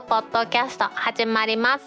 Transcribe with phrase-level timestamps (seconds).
[0.00, 1.84] クポッドキャスト始まります。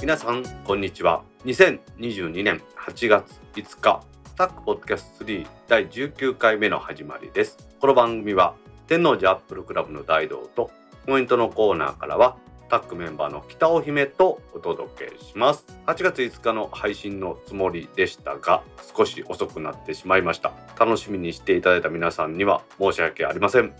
[0.00, 1.24] 皆さんこんにちは。
[1.44, 4.00] 2022年8月5日
[4.36, 7.58] タックポッドキャスト3第19回目の始まりです。
[7.80, 8.54] この番組は
[8.86, 10.70] 天王寺アップルクラブの大道と
[11.04, 12.36] コメントのコーナーからは
[12.72, 18.62] タックメンバーの北尾姫とお届けします8月5日の配信のつもりでしたが
[18.96, 23.74] 少し遅くなってしまいました楽しみにしていただいた皆さんには申し訳ありません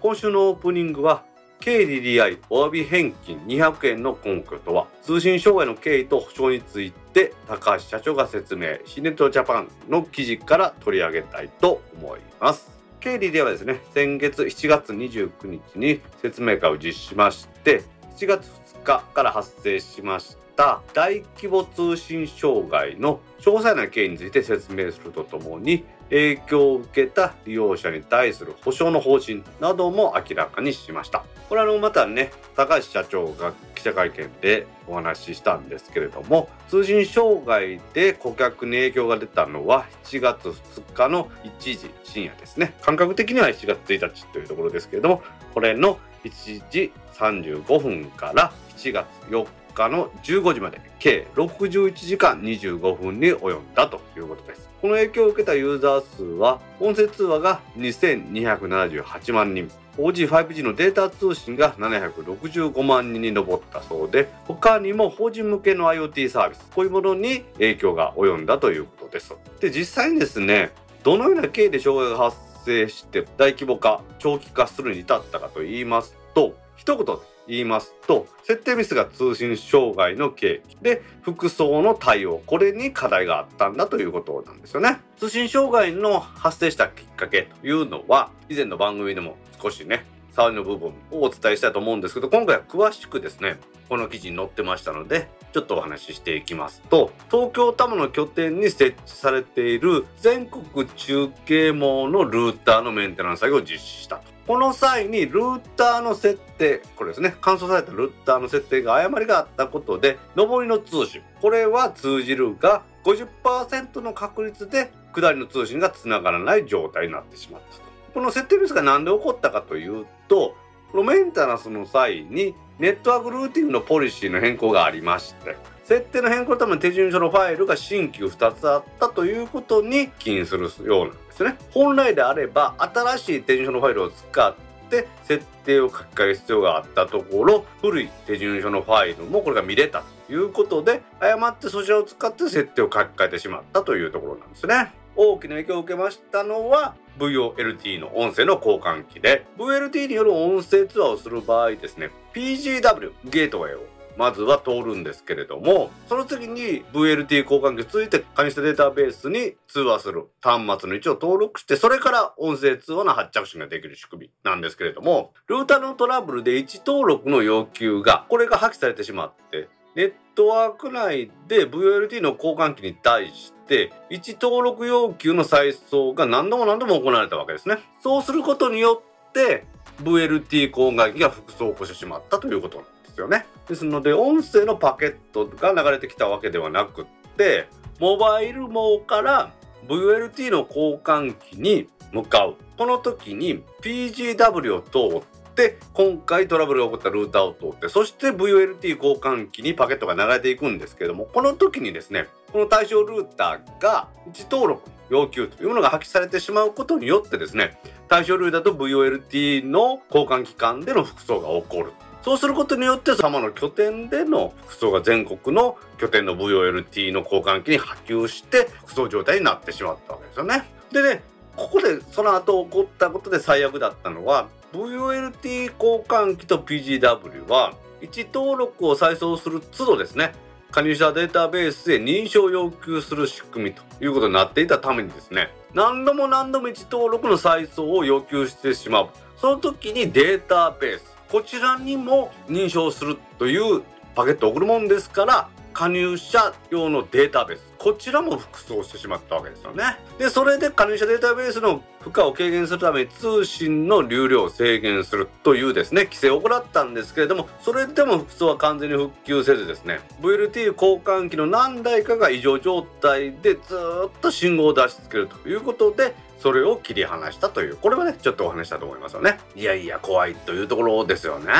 [0.00, 1.24] 今週のオープニングは
[1.60, 17.84] KDDI お詫び返金200円の根拠とは通信障害の経緯と保証について高橋社長が説明シネットジャパンの記事から取り上げたいと思います経理ではですね先月7月29日に説明会を実施しまして
[18.16, 31.24] 7月2日から発生しました大規模通信障害の詳細な経緯について説明するとともに影響を受けた利用者に対する保証の方針なども明らかにしました。
[31.48, 42.74] これはあのまたね高橋社長が記者会見でお話ししたんですけれども通信障害で顧客に影響が出たのは7月2日の1時深夜ですね。
[42.80, 45.98] 感覚的には7月1日というところですけれどもこれの
[46.30, 54.68] 1時35分から7月4日の15時まで計61時間25分に及んだということです。
[54.80, 59.70] この影響を受けたユーザー数は音声通話が2278万人。
[59.96, 69.34] 4G5G のデータ通信が765万人に上ったそうで他にも法人向けの IoT サービスこういうものに影響が及んだということです。
[69.60, 82.42] で実際にですねどのような経緯で障害が発生して大規模化長期化するに至ったかと言いますと一言で言いますと設定ミスが通信障害の経緯で服装の対応。
[82.44, 84.98] これに課題があったんだということなんですよね。
[85.16, 104.35] 通信障害の発生したきっかけというのは以前の番組でも少しね触りの部分をお伝えしたいと思うんですけど今回は詳しくですねこの記事に載ってましたのでちょっとお話ししていきますと東京多摩の拠点に設置されている全国中継網のルーターのメンテナンス作業を実施したと。
[104.46, 107.34] この際にルーターの設定これですね。
[107.40, 111.22] 乾燥されたルーターの設定が誤りがあったことで上りの通信。
[111.40, 117.82] これは通じるが50%の確率で下りの通信がつながらない状態になってしまったと。
[118.14, 120.56] この設定ミスが何で起こったかというと
[120.92, 125.56] このメンテナンスの際にネットワークルーティングのポリシーの変更がありまして
[125.86, 131.56] 設定の変更のための手順書のファイルが新旧2つあったということに起因するようなんですね。
[131.70, 134.54] 本来であれば新しい手順書のファイルを使っ
[134.90, 144.92] て設定を書き換える必要があったところ古い手順書のファイルもこれが見れたということで誤ってそちらを使って設定を書き換えてしまったというところなんですね。
[145.14, 149.46] 大きな影響を受けましたのは VOLT の音声の交換機で。
[149.56, 177.78] VLT による音声通話をする場合ですね PGW ゲートウェイをまずは通るんですけれどもその次に VLT 交換機をついて加入したデータベースに通話する端末の位置を登録してそれから音声通話の発着信ができる仕組みなんですけれどもルーターのトラブルで位置登録の要求がこれが破棄されてしまってネットワーク内で VLT の交換機に対して位置登録要求の再送が何度も何度も行われたわけですね。
[178.02, 179.64] そうすることによって
[180.02, 182.84] VLT 交換機が複数起こしてしまったということ
[183.16, 183.46] ですよね。
[183.66, 187.06] ですので音声のパケットが流れてきたわけではなくっ
[187.36, 187.66] て
[187.98, 189.52] モバイル網から
[189.88, 207.78] VLT の交換機に向かうこの時に PGW を通って今回トラブルが起こったルーターを通ってそして VLT 交換機にパケットが流れていくんですけれどもこの時にですねこの対象ルーターが位置登録要求というものが破棄されてしまうことによってですね
[208.08, 211.92] 対象ルーターと VLT の交換機間での複装が起こる
[212.26, 220.64] そうすることによって様の拠点での複装が全国の拠点の VOLT の交換機に波及して複装状態になってしまったわけですよね。
[220.90, 221.22] でね
[221.54, 230.34] ここでその後起こったことで最悪だったのは VOLT 交換機と PGW は位置登録を再送する都度ですね
[230.72, 243.82] 加入者データベースへ認証を要求する仕組みということになっていたためにですね何度も何度も位置登録の再送を要求してしまうその時にデータベースこちらにも認証するという
[244.14, 249.84] パケットを送るもんですから加入者用のデータベースこちらも複装してしまったわけですよね。
[250.18, 263.60] でそれで加入者データベースの負荷を軽減するために通信の流量を制限するというですね規制を行ったんですけれどもそれでも複装は完全に復旧せずですね VLT 交換機の何台かが異常状態でず
[264.06, 269.38] っと信号を出し続けるということでそれを切り離したというこれはねちょっとお話したと思いますよね。
[269.54, 271.52] いやいや怖いというところですよね。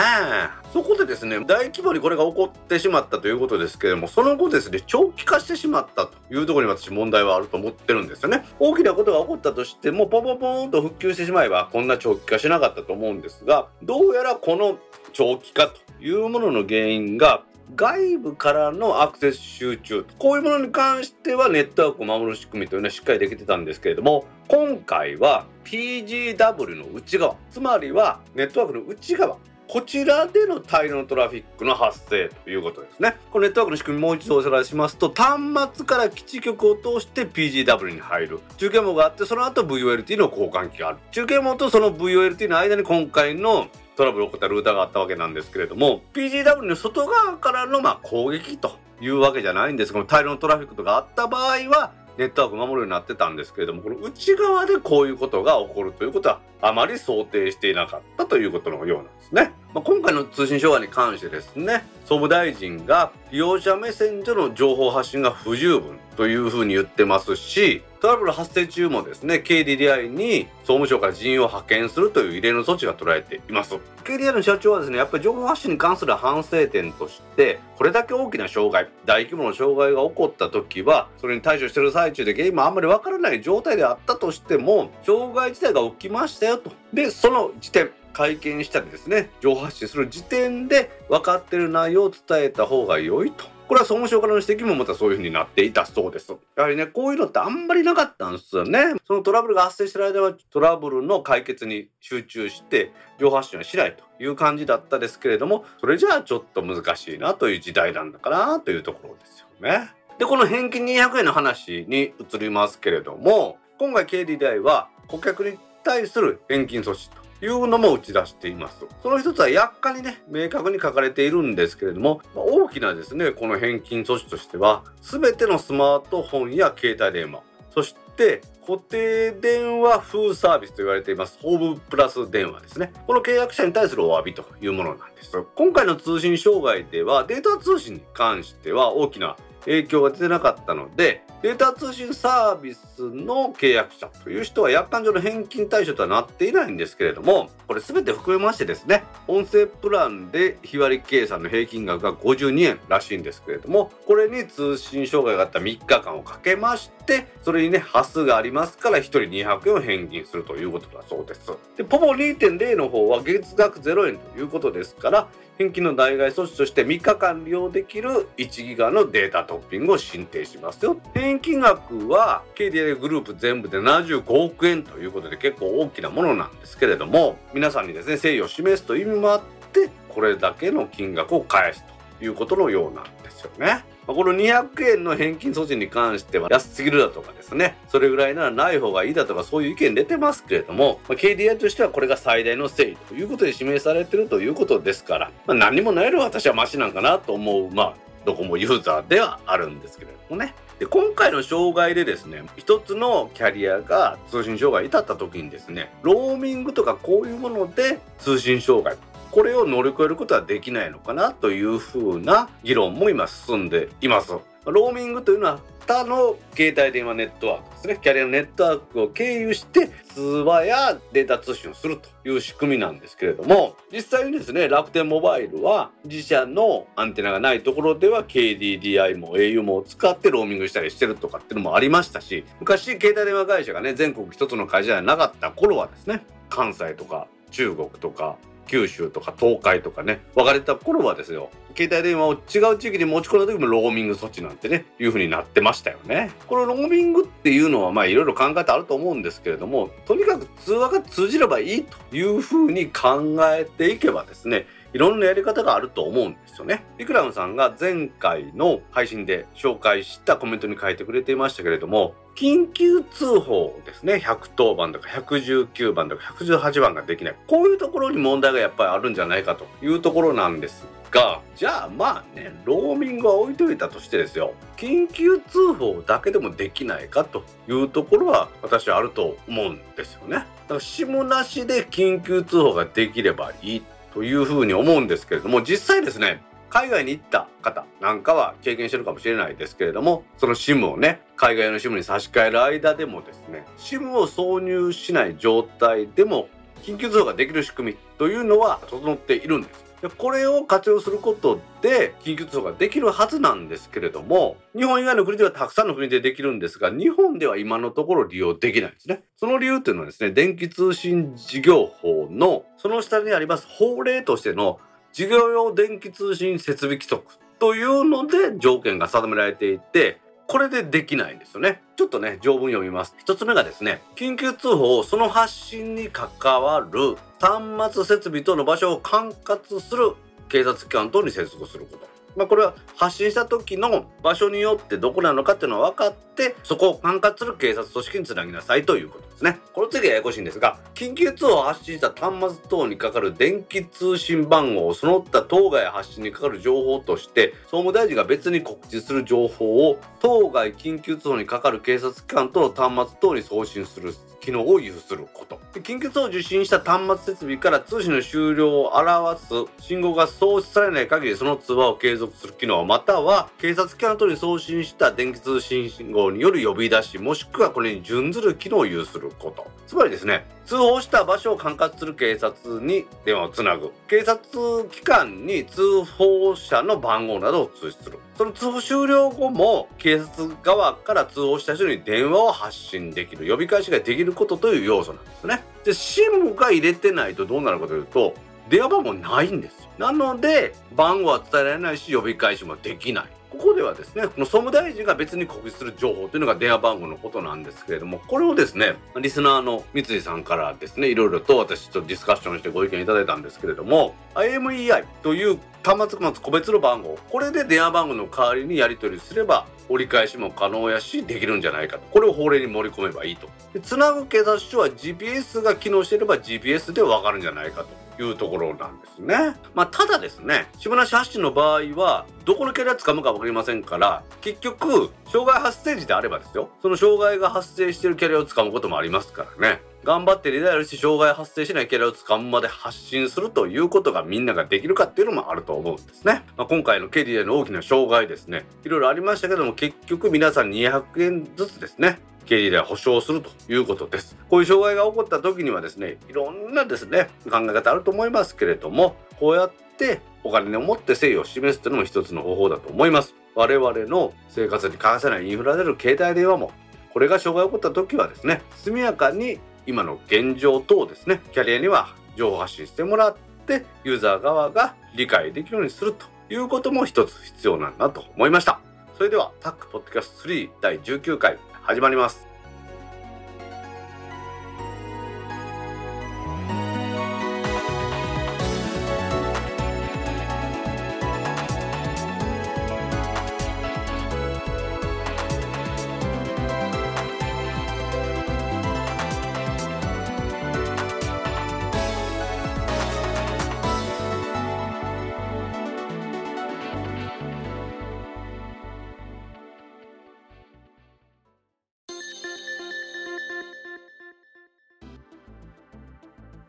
[0.72, 8.44] そこでですね大規模にこれが起こってしまったということですけれどもその後ですね長期化してしまったというところに私問題はあると思ってるんですよね。
[8.58, 14.78] 大きなことが起こったとしてもポンポンポンと復旧してしまえばこんな長期化しなかったと思うんですがどうやらこの
[15.12, 17.42] 長期化というものの原因が
[17.74, 33.16] 外部からのアクセス集中こういうものに関してはネットワークを守る仕組みというのはしっかりできてたんですけれども今回は PGW の内側つまりはネットワークの内側こちらでの大量のトラフィックの発生ということですね。
[33.32, 35.40] このネットワークの仕組みもう一度おさらいしますと、端
[35.76, 38.40] 末から基地局を通して PGW に入る。
[38.58, 40.98] 中継網があって、その後 VOLT の交換機がある。
[41.10, 43.66] 中継網とその VOLT の間に今回の
[43.96, 49.92] トラブルを起こったルーターがあったわけなんですけれども PGW の外側からのま攻撃というわけじゃないんです。
[49.92, 59.52] が大量のトラフィックとかあった場合はネットワーク守るようになってたんですけれどもこの内側でこういうことが起こるということはあまり想定していなかったということのようなんですね。
[59.76, 73.74] まあ、今回の通信障害に関してですね総務大臣が利用者目線での情報発信が不十分というふうに言ってますしトラブル発生中もですね KDDI に総務省から人員を派遣するという異例の措置が取られています
[74.04, 96.32] KDDI の社長はですねやっぱり情報発信に関する反省点としてこれだけ大きな障害大規模な障害が起こった時はそれに対処してる最中で原因もあんまりわからない状態であったとしても障害自体が起きましたよとでその時点会見したりですね情報発信する時点で分かってる内容を伝えた方が良いとこれは総務省からの指摘もまたそういうふうになっていたそうです。
[96.56, 98.94] やはりね、こういうのってあんまりなかったんですよね。
[99.04, 109.90] そのトラブルが発生してる間はトラブルの解決に集中して情報発信はしないという感じだったですけれども、それじゃあちょっと難しいなという時代なんだかなというところですよね。
[110.20, 118.84] で、この返金200円の話に移りますけれども、今回 KDDI は顧客に対する返金措置というのも打ち出しています。
[119.02, 139.36] その一つは約款にね、明確に書かれているんですけれどもま、大きなですね、この返金措置としては、全てのスマートフォンや携帯電話、そして固定電話風サービスと言われていますホームプラス電話ですねこの契約者に対するお詫びというものなんです今回の通信障害ではデータ通信に関しては大きな
[139.66, 161.52] 影響が出てなかったのでデータ通信サービスの契約者という人は約款上の返金対象とはなっていないんですけれどもこれ全て含めましてですね音声プランで日割り計算の平均額が52円らしいんですけれどもこれに通信障害があった3日間をかけましてそれにね端数がありますから1人200円を返金するということだそうです。
[161.76, 165.28] でポポ2.0の方は月額0円ということですから
[165.58, 170.98] 返金の代替措置として3日間利用できる1ギガのデータトッピングを申請しますよ。
[171.14, 179.42] 返金額は KDI グループ全部で75億円ということで結構大きなものなんですけれども皆さんにですね誠意を示すという意味もあっ
[179.72, 181.84] てこれだけの金額を返す
[182.18, 183.95] ということのようなんですよね。
[184.06, 197.94] この200円の返金措置に関しては安すぎるだとかですね、それぐらいならない方がいいだとかそういう意見出てますけれども、まあ、KDI としてはこれが最大の誠意ということで示されてるということですから、まあ、何もないより私はマシなんかなと思う、まあ、
[198.24, 200.54] ドコモユーザーではあるんですけれどもね。
[200.78, 208.96] で今回の障害でですね一つのキャリアが通信障害に至った時にですねローミングとかこういうもので通信障害
[209.36, 214.32] これを乗り越えることはできないのかなというふうな議論も今進んでいます。
[214.64, 217.98] ローミングというのは他の携帯電話ネットワークですね。
[218.00, 246.30] キャリアのネットワークを経由して通話やデータ通信をするという仕組みなんですけれども、実際にですね、楽天モバイルは自社のアンテナがないところでは KDDI も au も使ってローミングしたりしてるとかっていうのもありましたし、昔携帯電話会社がね、全国一つの会社じゃなかった頃はですね、関西とか中国とか九州とか東海とかね別れた頃はですよ携帯電話を違う地域に持ち込んだ時もローミング措置なんてねいう風になってましたよね。
[246.46, 256.82] このローミングっていうのはまあいろいろ考えてあると思うんですけれどもとにかく通話が通じればいいという風に考えていけばですねいろんなやり方があると思うんですよね。
[256.98, 267.36] イクラムさんが前回の配信で紹介したコメントに書いてくれていましたけれども、緊急通報ですね、110番とか119番とか118番ができない。
[267.46, 280.36] こういうところに問題がやっぱりあるんじゃないかというところなんですが、じゃあまあね、ローミングは置いといたとしてですよ、緊急通報だけでもできないかというところは私はあると思うんですよね。
[280.36, 283.82] だから SIM なしで緊急通報ができればいい
[284.16, 296.48] というふうに思うんですけれども実際ですね海外に行った方なんかは経験してるかもしれないですけれどもその SIM をね海外の SIM に差し替える間でもですね SIM を挿入しない状態でも
[296.82, 299.85] 緊急通報ができる仕組みというのは整っているんです。
[300.18, 309.24] これを活用することで緊急通報ができるはずなんですけれども日本以外の国ではたくさんの国でできるんですが日本では今のところ利用できないんですね。
[309.36, 314.78] その理由というのはですね電気通信事業法のその下にあります法令としての
[315.12, 321.82] 事業用電気通信設備規則というので条件が定められていてこれでできないんですよね。
[321.96, 323.14] ちょっとね、条文読みます。
[323.18, 330.14] 一つ目がですね、緊急通報、その発信に関わる端末設備等の場所を管轄する
[330.48, 332.15] 警察機関等に接続すること。
[332.36, 339.58] まあ、これは発信した時の場所によってどこなのかっていうのは分かってそこを管轄する警察組織につなぎなさいということですね。
[339.72, 359.46] この次はややこしいんですが緊急通報を発信した端末等にかかる電気通信番号をその他当該発信にかかる情報として総務大臣が別に告知する情報を当該緊急通報にかかる警察機関との端末等に送信する機能を有すること緊急通報を受信した端末設備から通信の終了を表す
[359.80, 369.66] 信号が送出されない限りその通話を継続する機能または警察機関等に送信した電気通信信号による呼び出しもしくはこれに準ずる機能を有すること。
[369.86, 373.92] つまりですね通報した場所を管轄する警察に電話をつなぐ。
[374.08, 378.18] 警察機関に通報者の番号などを通知する。
[378.36, 383.48] その通報終了後も警察側から通報した人に電話を発信できる。
[383.48, 385.62] 呼び返しができることという要素なんですね。
[385.84, 388.34] で SIM が入れてないとどうなるかというと
[388.68, 389.85] 電話番号ないんですよ。
[389.98, 393.26] なので番号は伝えられないし呼び返しもできない。
[393.50, 412.02] ここではですねこの総務大臣が別に告知する情報というのが電話番号のことなんですけれどもこれをですねリスナーの三井さんからですねいろいろと私ちょっとディスカッションしてご意見いただいたんですけれども IMEI という端末個別の番号これで電話番号の代わりにやり取りすれば折り返しも可能やしできるんじゃないかと。
[412.10, 413.48] これを法令に盛り込めばいいと。
[413.82, 418.05] つなぐ警察署は GPS が機能していれば GPS でわかるんじゃないかと。
[418.18, 419.56] いうところなんですね。
[419.74, 429.80] まあ、ただですね、島梨発信の場合は、どこのキャリア使うか分かりませんから、結局、障害発生時であればですよ、その障害が発生してるキャリアを使うこともありますからね。
[430.06, 436.44] 頑張ってリダイヤルして障害発生しないキャリアを使うまで発信するということがみんなができるかっていうのもあると思うんですね。
[436.56, 438.66] まあ、今回のケリアの大きな障害ですね。
[438.84, 442.20] いろいろありましたけども結局皆さん200円ずつですね。
[442.46, 444.36] 経理で保証するということです。
[444.48, 453.34] こういう障害が起こった時にはですね、いろんなですね、考え方あると思いますけれども、こうやってお金を持って誠意を示すというのも一つの方法だと思います。
[453.54, 456.72] 我々の生活に欠かせないインフラである携帯電話も、
[457.12, 463.36] これが障害が起こった時はですね、速やかに今の現状等ですね、キャリアには情報発信してもらっ
[463.66, 468.80] て、ユーザー側が理解できるようにするということも一つ必要なんだと思いました。
[469.16, 472.45] それではタックポッドキャスト3第19回始まります。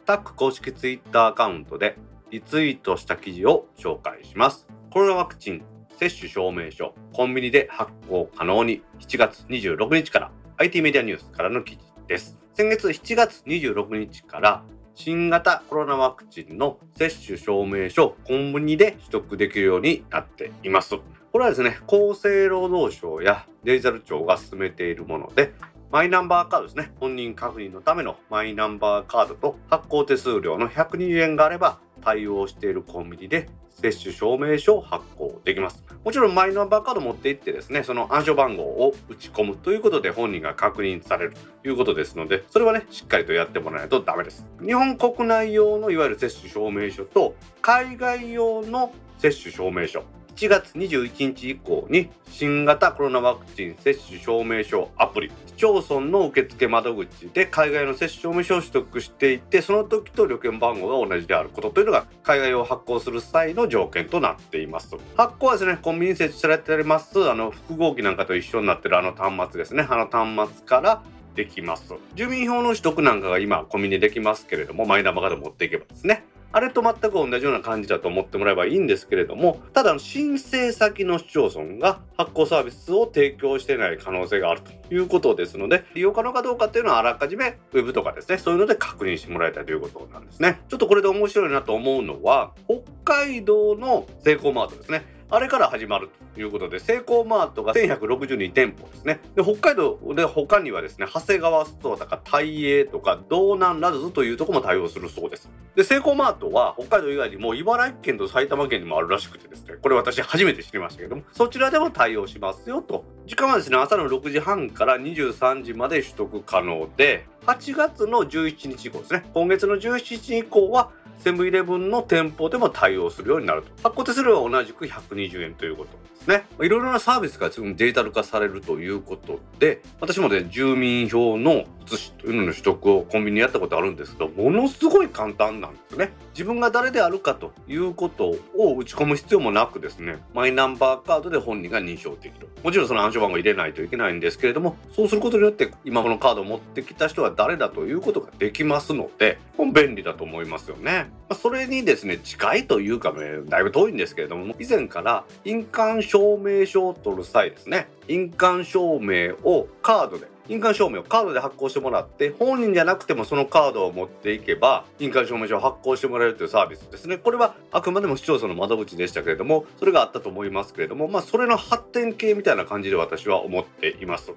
[0.07, 1.97] タック公式ツイッターアカウントで
[2.31, 4.65] リツイートした記事を紹介します。
[4.89, 5.65] コロナワクチン
[5.99, 12.39] 接種証明書コンビニで発行可能に7月26日から IT メディアニュースからの記事です。
[12.53, 14.63] 先月7月26日から
[14.95, 20.95] 新型コロナワクチンの接種証明書コンビニで取得できるようになっています。
[21.33, 25.51] これはですね、厚生労働省やデジタル庁が進めているもので、
[25.89, 26.91] マイナンバーカードですね。
[26.99, 35.85] 本人確認のためのマイナンバーカードと発行手数料の120円があれば対応しているコンビニで接種証明書を発行できます。
[36.03, 44.45] もちろんマイナンバーカード持って行ってですね、その暗証番号を打ち込むということで本人が確認されるということですので、それはね、しっかりとやってもらわないとダメです。
[44.61, 50.03] 日本国内用のいわゆる接種証明書と海外用の接種証明書
[50.37, 64.95] 7月21日以降に新型コロナワクチン接種証明書アプリ市町村の受付窓口で海外の接種証明書を取得していてその時と旅券番号が同じであることというのが海外を発行する際の条件となっています。
[65.15, 69.87] 発行はですねコンビニに設置されておりますあの複合機なんかと一緒になってるあの端末ですね。
[69.89, 71.01] あの端末から
[71.33, 71.95] できます。
[72.13, 76.23] 住民票の取得なんかが今コンビニでできますけれどもマイナンバーカード持っていけばですね。
[76.51, 90.61] あれと全く同じような感じだと思ってもらえばいいんですけれどもただ申請先の市町村が発行サービスを提供してない可能性があるということですので利用可能かどうかっていうのはあらかじめ web とかですねそういうので確認してもらいたいということなんですね。
[90.69, 95.16] ちょっとこれで面白いなと思うのは北海道のセイコーマートですね。
[95.29, 99.19] あれから始まるということで、セイコーマートが1162店舗ですね。
[99.35, 105.49] で、北海道で他にはですね、長谷川ストアとか大英とか道南ラズというところも対応するそうです。
[105.75, 113.03] で、セイコーマートは北海道以外にも茨城県と埼玉県にもあるらしくてですね、これ私初めて知りましたけども、そちらでも対応しますよと。
[113.25, 123.67] 時間はですね、朝の6時半から23時まで取得可能で、8月の11日以降ですね、今月の17日以降はセブンイレブンの店舗でも対応するようになると。
[123.83, 126.45] 発行手数料は同じく120円ということですね。
[126.61, 136.11] いろいろなサービスがデジタル化されるということで、私もね、住民票の写しというのの取得をコンビニでやったことあるんですけど、ものすごい簡単なんですね。
[136.33, 142.47] 自分が誰であるかということを打ち込む必要もなくですね、マイナンバーカードで本人が認証できる。
[142.63, 149.39] もちろんその暗証番号入れないといけないんですけれども、そうすることによって今このカードを持ってきた人は誰だということができますので、
[149.73, 151.06] 便利だと思いますよね。
[151.35, 167.17] それにですね、近いというかね、だいぶ遠いんですけれども、以前から印鑑証明書を取る際ですね、印鑑証明をカードで印鑑証明をカードで発行してもらって本人じゃなくてもそのカードを持っていけば印鑑証明書を発行してもらえるというサービスですね。
[167.17, 174.31] これはあくまでも市町村の窓口でしたけれどもそれがあったと思いますけれどもまあそれの発展系みたいな感じで私は思っています。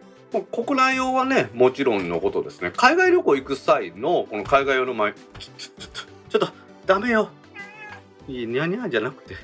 [0.53, 2.73] 国内用はねもちろんのことですね。
[2.77, 6.49] 海外旅行行く際のこの海外用の前ちょちょちょっとちょっと
[6.87, 7.29] ダメよ
[8.27, 9.35] いいニャニャじゃなくて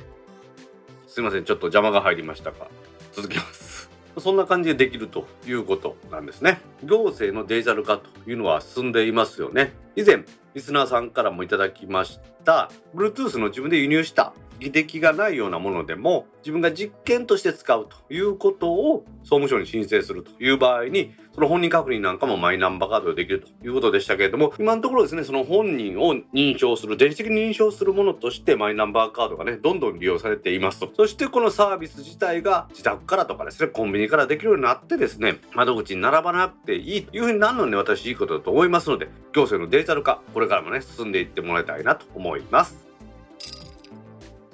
[1.06, 2.68] すいませんちょっと邪魔が入りましたが
[3.12, 6.58] 続きますそんな感じでできるということなんですね。
[6.84, 9.74] 行政のデジタル化というのは進んでいますよね。
[9.94, 10.24] 以前、
[10.54, 30.90] リスナーさんからもいただきました Bluetooth の自分で輸入した履歴がないようなものでも自分が実験として使うということを総務省に申請するという場合にその本人確認なんかもマイナンバーカードでできるということでしたけれども今のところですねその本人を認証する電子的に認証するものとしてマイナンバーカードがねどんどん利用されていますと。
[30.96, 42.85] そしてこのサービス自体が自宅からとかですねコンビニからできるようになってですね窓口に並ばなくていいというふうになるので私いいことだと思いますので行政のデジタル化これからもね進んでいってもらいたいなと思います。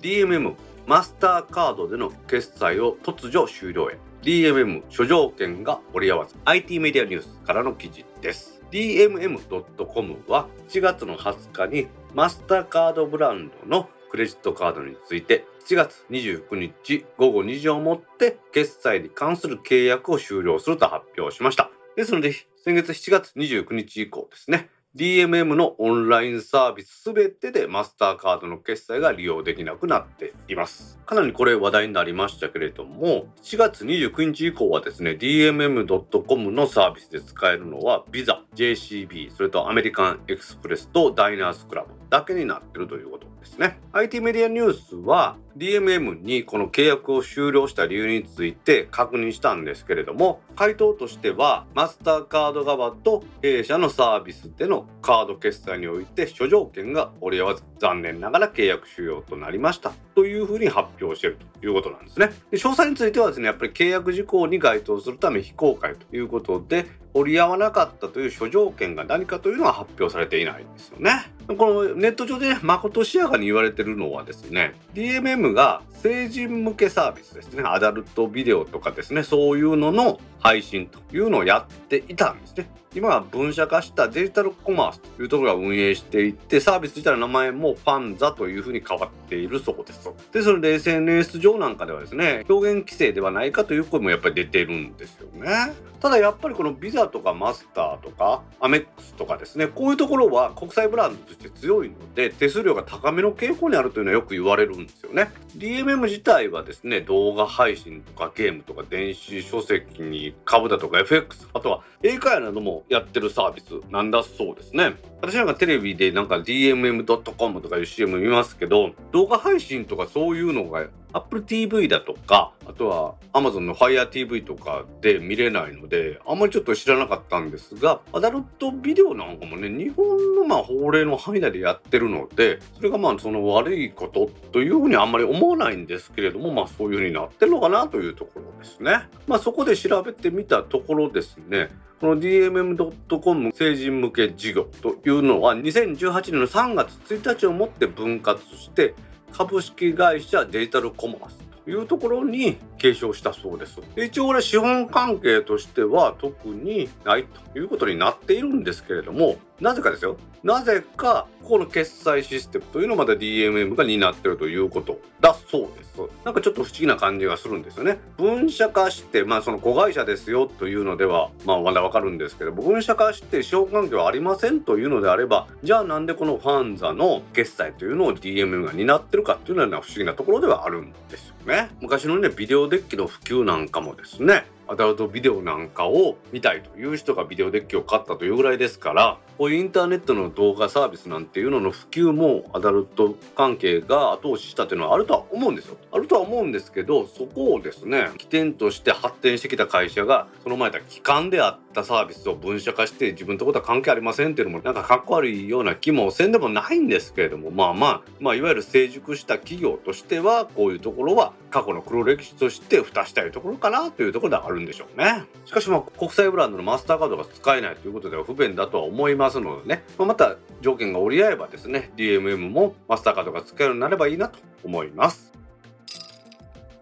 [0.03, 3.99] DMM マスターカードでの決済を突如終了へ。
[4.23, 8.63] DMM 諸条件が折り合わず IT メディアニュースからの記事です。
[8.73, 21.71] DMM.com は7月の20日にマスターカードブランドのクレジットカードについて7月29日午後2時をもって決済に関する契約を終了すると発表しました。
[21.97, 22.33] ですので
[22.65, 24.69] 先月7月29日以降ですね。
[24.95, 30.99] DMM のオンラインサービスすべてでマスターカードの決済が利用できなくなっています。
[31.07, 43.79] かなりこれ話題になりましたけれども、4月29日以降はですね、DMM.com のサービスで使えるのは Visa、JCB、それとアメリカンエクスプレスとダイナースクラブだけになっているということですね。
[43.93, 59.93] IT メディアニュースは DMM にこの契約を終了した理由について確認したんですけれども回答としてはマスターカード側と弊社のサービスでのカード決済において諸条件が折り合わず残念ながら契約終了となりました。
[60.15, 62.31] というふうに発表しているということなんですね。
[62.51, 71.33] で詳細についてはですねやっぱり契約事項に該当するため非公開ということで折り合わなかったという諸条件が何かというのは発表されていないんですよね。
[71.47, 71.55] こ
[71.87, 82.69] のネット上でまことしやかに言われてるのはですね DMM が成人向けサービスですねアダルトビデオとかですねそういうのの配信というのをやっていたんですね。
[82.95, 90.11] 今は分社化したデジタルコマースというところが運営していてサービス自体の名前もファンザというふうに変わっているそうです。
[90.31, 95.73] でそれで SNS 上なんかではですね表現規制ではないかという声もやっぱり出てるんですよね。
[96.01, 105.31] ただやっぱりこのビザとかマスターとかアメックスとかですねこういうところは国際ブランドとして強いので手数料が高めの傾向にあるというのはよく言われるんですよね。
[105.57, 114.95] DMM 自体はですね動画配信とかゲームとか電子書籍に株だとか FX あとは英会話などもやってるサービスなんだそうですね。
[115.23, 139.09] 私なんかテレビでなんか DMM.com とかいう CM 見ますけど動画配信とかそういうのが Apple TV だとか、あとは Amazon の Fire TV とかで見れないので、あんまりちょっと知らなかったんですが、アダルトビデオなんかもね、日本のまあ法令の範囲内でやってるので、それがまあその悪いことというふうにあんまり思わないんですけれども、まあそういうふうになってるのかなというところですね。
[139.27, 141.69] まあそこで調べてみたところですね、
[142.03, 148.97] この DMM.com 成人向け事業というのは2018年の3月1日をもって分割して
[149.31, 153.81] 株式会社デジタルコマースいうところに継承したそうです。
[153.97, 166.01] 一応これ資本関係としては特にないということになっているんですけれどもなぜかですよなぜかこの決済システムというのをまた DMM が担っているということだそうです。
[166.25, 167.99] なんかちょっと不思議な感じがするんですよね。
[168.17, 181.71] 分社化して、まあその子会社ですよというのでは、まあまだわかるんですけど、分社化して資本関係はありませんというのであれば、じゃあなんでこのファンザの決済というのを DMM が担ってるかっていうのは不思議なところではあるんですよね。
[181.81, 195.77] 昔のね、ビデオデッキの普及なんかもですね、アダルトビデオなんかを見たいという人がビデオデッキを買ったというぐらいですからこういうインターネットの動画サービスなんていうのの普及もアダルト関係が後押ししたというのはあるとは思うんですよ。
[195.93, 215.25] あるとは思うんですけどそこをですね起点として発展してきた会社がその前だ機関であったサービスを分社化して自分とことは関係ありませんっていうのもなんかかっこ悪いような気もせんでもないんですけれどもまあまあまあいわゆる成熟した企業としてはこういうところは過去の黒歴史として蓋したいところかなというところではあるんでしょうね。
[215.45, 225.33] しかしまあ国際ブランドのマスターカードが使えないということでは不便だとは思いますのでね、まあ、また条件が折り合えばですね DMM もマスターカードが使えるようになればいいなと思います。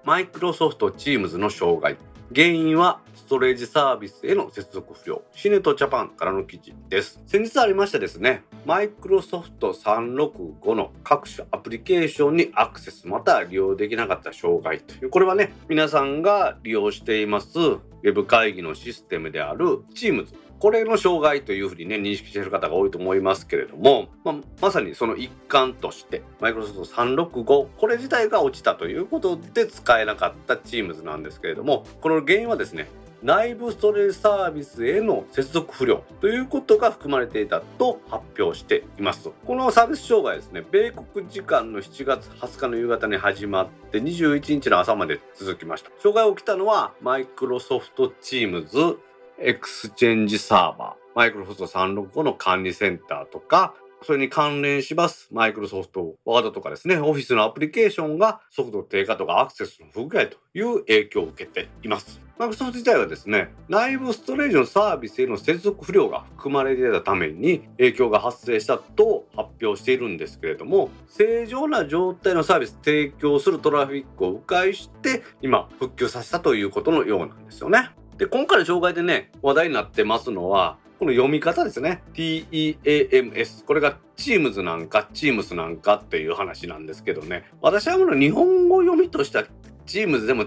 [0.02, 1.96] マイクロソフト Teams の障害
[2.32, 5.22] 原因はストレージサービスへの接続不良。
[5.32, 7.20] シネトジャパンからの記事です。
[7.26, 32.88] 先日ありましたですね、マイクロソフト365の各種アプリケーションにアクセスまた利用できなかった障害という、これはね、皆さんが利用していますウェブ会議のシステムである Teams これの障害というふうにね、認識している方が多いと思いますけれども、まあ、まさにその一環として、マイクロソフト365、これ自体が落ちたということで使えなかった Teams なんですけれども、この原因はですね、
[33.22, 39.30] 内部ストレージサービスへの接続不良ということが含まれていたと発表しています。
[39.46, 45.90] このサービス障害ですね、米国時間の7月20日の夕方に始まって21日の朝まで続きました。
[45.98, 48.98] 障害が起きたのはマイクロソフト Teams
[49.42, 55.28] エクスチェンジサーバー、マイクロソフト365の管理センターとか、それに関連します。
[55.32, 62.20] マイクロソフトワードとかですね、オフィスのアプリケーションが速度低下とかアクセスの不具合という影響を受けています。
[62.38, 77.90] マイクロソフト自体はですね、内部ストレージのサービスへの接続不良が含まれていたために影響が発生したと発表しているんですけれども、正常な状態のサービス提供するトラフィックを迂回して今復旧させたということのようなんですよね。
[78.20, 82.02] で、今回の障害でね、話題になってますのは、この読み方ですね。
[82.12, 83.64] TEAMS。
[83.64, 87.50] これが Teams なんか Teams なんかっていう話なんですけどね。
[87.62, 89.44] 私はこの日本語読みとしては
[89.86, 90.44] Teams でも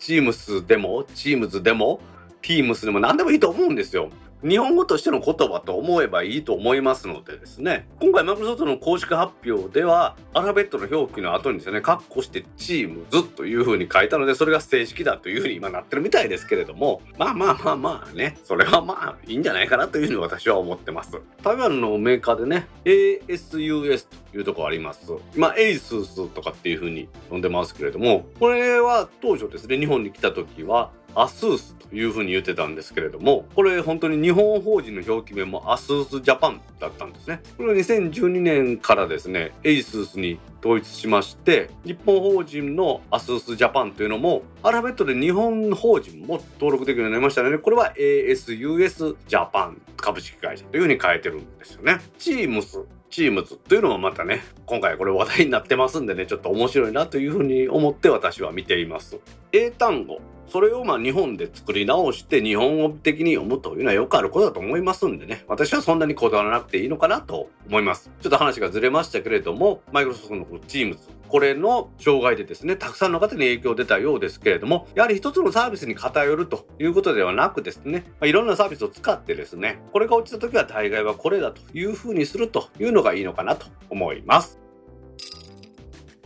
[0.00, 2.00] Teams でも Teams でも
[2.42, 4.10] Teams でも何でもいいと思うんですよ。
[4.42, 7.86] 日本語としての言葉と思えばいいと思いますのでですね。
[8.00, 21.20] 今回マイクロソフトの公式発表ではアルファベットの表記の後にですねカッコしてチームズというふうに書いたのでそれが正式だというふうに今なってるみたいですけれどもまあまあまあまあねそれはまあいいんじゃないかなというふうに私は思ってます。
[21.44, 25.12] 台湾のメーカーでね ASUS というとこあります。
[25.36, 37.40] 今 ASUS とかっていうふうに呼んでますけれどもこれは当初ですね日本に来た時はアスースというふうに言ってたんですけれどもこれ本当に日本法人の表記名もアスースジャパンだったんですね。
[37.56, 52.00] これは2012年からですねエイスースに統一しまして日本法人のアスースジャパンというのもアルファベットで日本法人も登録できるようになりましたのでこれは ASUS ジャパン株式会社というふうに変えてるんですよね。
[52.18, 52.78] チームス
[53.12, 59.18] チームズというのもまたね今回これ話題になってますんでねちょっと面白いなというふうに思って私は見ています。
[59.52, 60.20] 英単語。
[60.52, 65.46] それをまあ日本で作り直して日本語的に読むというのはよくあることだと思いますんでね。
[65.48, 68.10] 私はそんなにこだわらなくていいのかなと思います。
[68.20, 84.61] ちょっと話がずれましたけれどもマイクロソフトの Teams これの障害でですねたくさんの方に影響出たようですけれどもやはり一つのサービスに偏るということではなくですね、まあ、いろんなサービスを使ってですねこれが落ちた時は大概はこれだというふうにするというのがいいのかなと思います。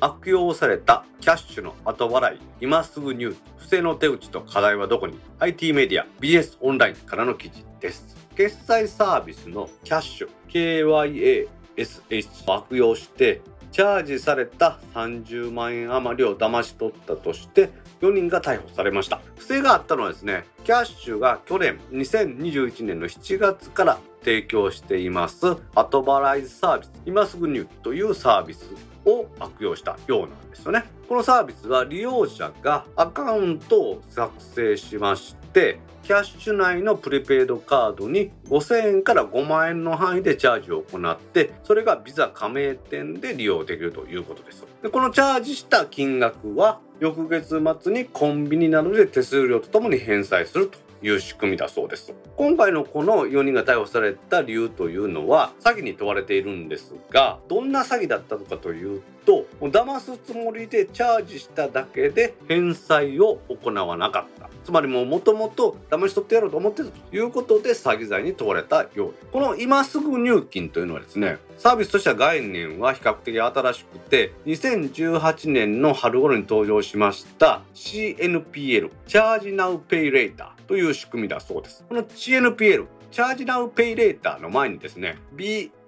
[0.01, 8.17] 悪用されたキャッシュの後払い今すぐニュース不正の手口と課題はどこに ?IT メディア BS オンラインからの記事です。
[8.37, 13.41] 決済サービスのキャッシュ KYASH を悪用して
[13.73, 17.71] チャージされた30万円余りを騙し取ったとして
[18.03, 25.57] 4人が逮捕されました不正があったのはですねキャッシュが去年2021年の7月から提供しています。
[25.77, 28.69] 後払いサービス今すぐ入というサービス
[29.05, 30.85] を悪用したようなんですよね。
[31.09, 44.65] このサービスは利用者がアカウントを作成しましてキャッシュ内のプリペイドカードに5000円から5万円の範囲でチャージを行ってそれがビザ加盟店で利用できるということです。
[44.83, 50.86] でこのチャージした金額は翌月末にコンビニなどで手数料とともに返済すると。
[51.07, 52.13] いう仕組みだそうです。
[52.37, 64.47] 今回のこの4人が逮捕された理由というのは詐欺に問われているんですがどんな詐欺だったのかというと騙すつもりでチャージしただけで返済を行わなかった。
[64.67, 80.56] つまりももともと騙し取ってやろうと思ってたということで詐欺罪に問われたようですこの今すぐ入金というのはですねサービスとしては概念は比較的新しくて2018年の春頃に登場しました CNPL チャージナウペイレーター。
[80.67, 85.17] という仕組みだそうですこの CNPL チャージナウペイレーターの前にですね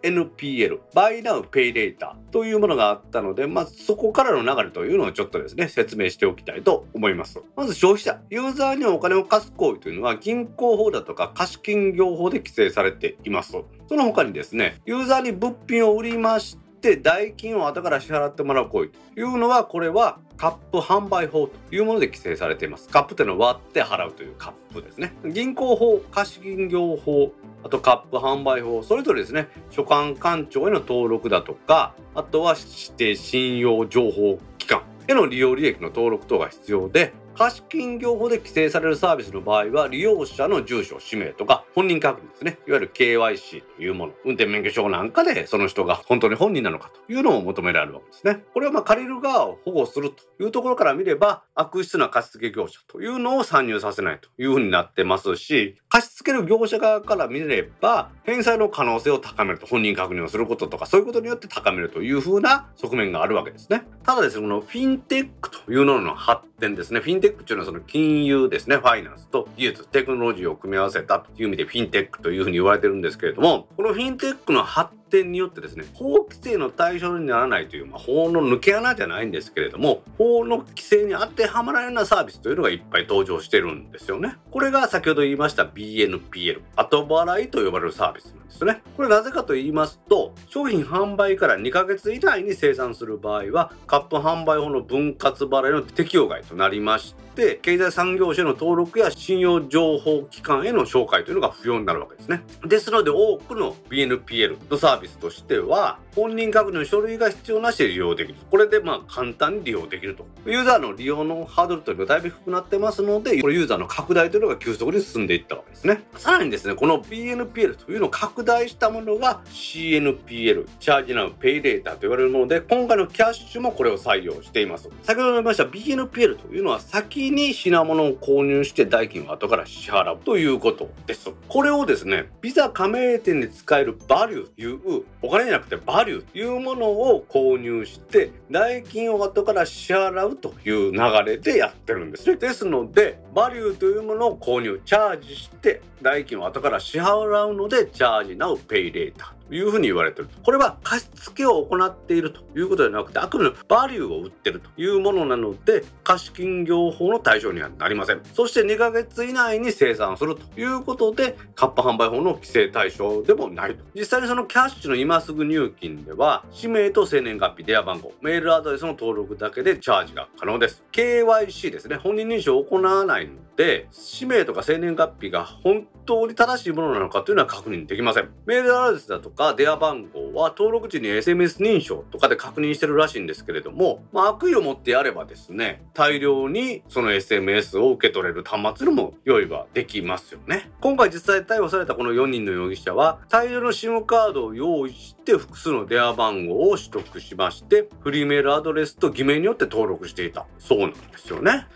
[0.02, 7.42] BNPL、Buy Now Pay Later というものがあったので、まずそこからの流れというのをちょっとですね、説明しておきたいと思います。
[7.56, 13.52] まず消費者、ユーザーにお金を貸す行為というのは銀行法だとか貸金業法で規制されています。
[13.88, 22.88] その他にですね、ユーザーに物品を売りまして、って代金を後から支払ってもらう行為というのは、これはカップ販売法というもので規制されています。
[22.88, 25.12] カップというのは割って払うというカップですね。
[25.26, 27.32] 銀行法、貸金業法、
[27.64, 42.58] あとカップ販売法、それぞれですね、所管官庁への登録だとか、あとは指定信用情報機関への利用履歴の登録等が必要で、貸金業法で規制されるサービスの場合は利用者の住所、氏名とか本人確認ですね。
[42.66, 44.12] いわゆる KYC というもの。
[44.24, 48.42] 運転免許証なんかでその人が本当に本人なのかというのを求められるわけですね。
[48.52, 63.84] これはま借りる側を保護するというところから見れば悪質な貸付業者というのを参入させないというふうになってますし、貸し付ける業者側から見れば返済の可能性を高めると本人確認をすることとかそういうことによって高めるというふうな側面があるわけですね。
[64.02, 66.98] ただですね、このフィンテックというのの発展ですね。
[66.98, 84.36] フィンテテックっていうのはその金融ですね、ファイナンスと技術、テクノロジーを組み合わせたという意味でフィンテックというふうに言われてるんですけれども、このフィンテックの発展によってですね、法規制の対象にならないという、まあ、法の抜け穴じゃないんですけれども、法の規制に当てはまらないようなサービスというのがいっぱい登場してるんですよね。
[84.50, 88.82] これが先ほど言いました BNPL、後払いと呼ばれるサービスなんですね。
[88.96, 102.42] これなぜかと言いますと、商品販売から2ヶ月以内に生産する場合は、カップ販売法の分割払いの適用外となりまして、経済産業省の登録や信用情報機関への紹介というのが不要になるわけですね。
[102.64, 108.38] ですので多くの BNPL のサービスとしては、本人確認の書類が必要なしで利用できる。
[108.50, 110.26] これでまあ簡単に利用できると。
[110.46, 116.02] ユーザーの利用のハードルというのがだいぶ低くなってますので、このユーザーの拡大というのが急速に進んでいったわけですね。
[116.16, 124.88] さらにですね、この BNPL というのを拡大したものが CNPL、チャージナウペイレーターと言われるもので、今回のキャッシュもこれを採用しています。
[125.02, 131.30] 先ほど言いました BNPL というのは先に品物を購入して代金を後から支払うということです。
[131.48, 142.36] これをですね、ビザ加盟店で使えるバリューというお金じゃなくてバリューというものを購入して代金を後から支払うという流れでやってるんですね。
[142.36, 150.28] ですのでバリューというものを購入チャージして代金を後から支払うのでチャージナウペイレーターいうふうに言われてる。
[150.42, 158.20] これは貸付を行っているということではなくてあくまでバリューを売ってるというものなので貸金業法の対象にはなりません。
[158.34, 163.84] そして2ヶ月以内に生産するということでカッパ販売法の規制対象でもないと。
[163.94, 170.82] 実際にそのキャッシュの今すぐ入金では氏名と生年月日電話番号メールアドレスの登録だけでチャージが可能です。
[170.92, 171.96] KYC ですね。
[171.96, 178.30] 本人認証を行わないので氏名とか生年月日が本当に正しいものなのかというのは確認できません。
[178.46, 190.70] メールアドレスだとか電話番号は登録時に SMS 認証とかで確認してるらしいんですけれども、まあ、悪意を持ってやればですね大量にその SMS を受け取れる端末でも用意はできますよね。
[190.80, 201.66] 今回実際逮捕されたこの4人の容疑者は大量の SIM カードを用意して複数の電話番号を取得しましてフリーメールアドレスと偽名によって登録していたそうなんですよね。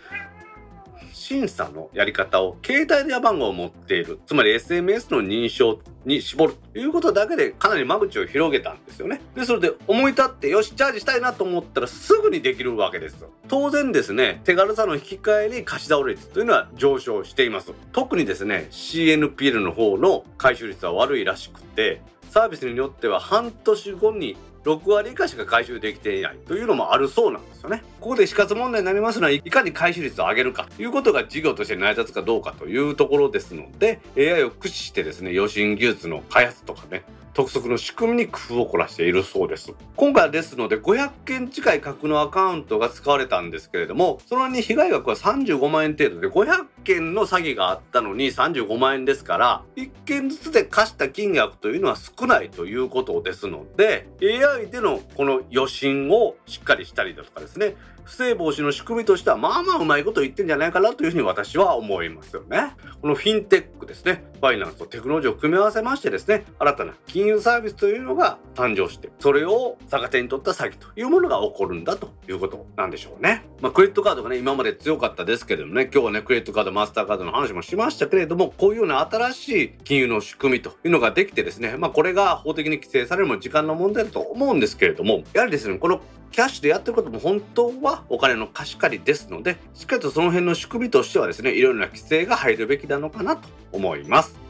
[1.23, 9.21] 審査のやり方を携帯電話番号を持っているつまり SMS の認証に絞るということだけでかなり間口を広げたんですよね。
[9.33, 13.29] でそれで思い立ってよしチャージしたいなと思ったらすぐにできるわけですよ。
[13.47, 17.71] 当然ですね手軽さの引き換えに貸し倒れ率というのは上昇しています。
[17.93, 27.83] 特にですね CNPL の方の回収率は悪いらしくてサービスによっては半年後に6割以下しか回収できていないというのもあるそうなんですよね。
[27.99, 39.73] ここで死活問題になりますのは、いかに回収率を上げるかということが事業として成り立つかどうかというところですので、AI を駆使してですね、予診技術の開発とかね、督促の仕組みに工夫を凝らしているそうです。
[39.95, 62.73] 今回ですので500件近い架空のアカウントが使われたんですけれども、そのに被害額は35万円程度で500件の詐欺があったのに35万円ですから1件ずつで貸した金額というのは少ないということですので AI でのこの予診をしっかりしたりだとかですね不正防止の仕組みとしてはまあまあうまいこと言ってんじゃないかなというふうに私は思いますよね。
[63.01, 73.45] このフィンテックですね、ファイナンスとテクノロジーを組み合わせましてですね、新たな金融サービスというのが誕生して、それを逆手に取った詐欺というものが起こるんだということなんでしょうね。
[73.61, 86.01] まあ、クレジットカードがね、今まで強かったですけれどもね、今日はね、クレジットカード、マスターカードの話もしましたけれども、こういうような新しい金融の仕組みというのができてですね、まあ、これが法的に規制されるも時間の問題だと思うんですけれども、やはりですね、この
[86.33, 94.42] キャッシュでやってることも本当はお金の貸し借りですので、しっかりとその辺の仕組みとしてはですね、いろいろな規制が入るべきなのかなと思います。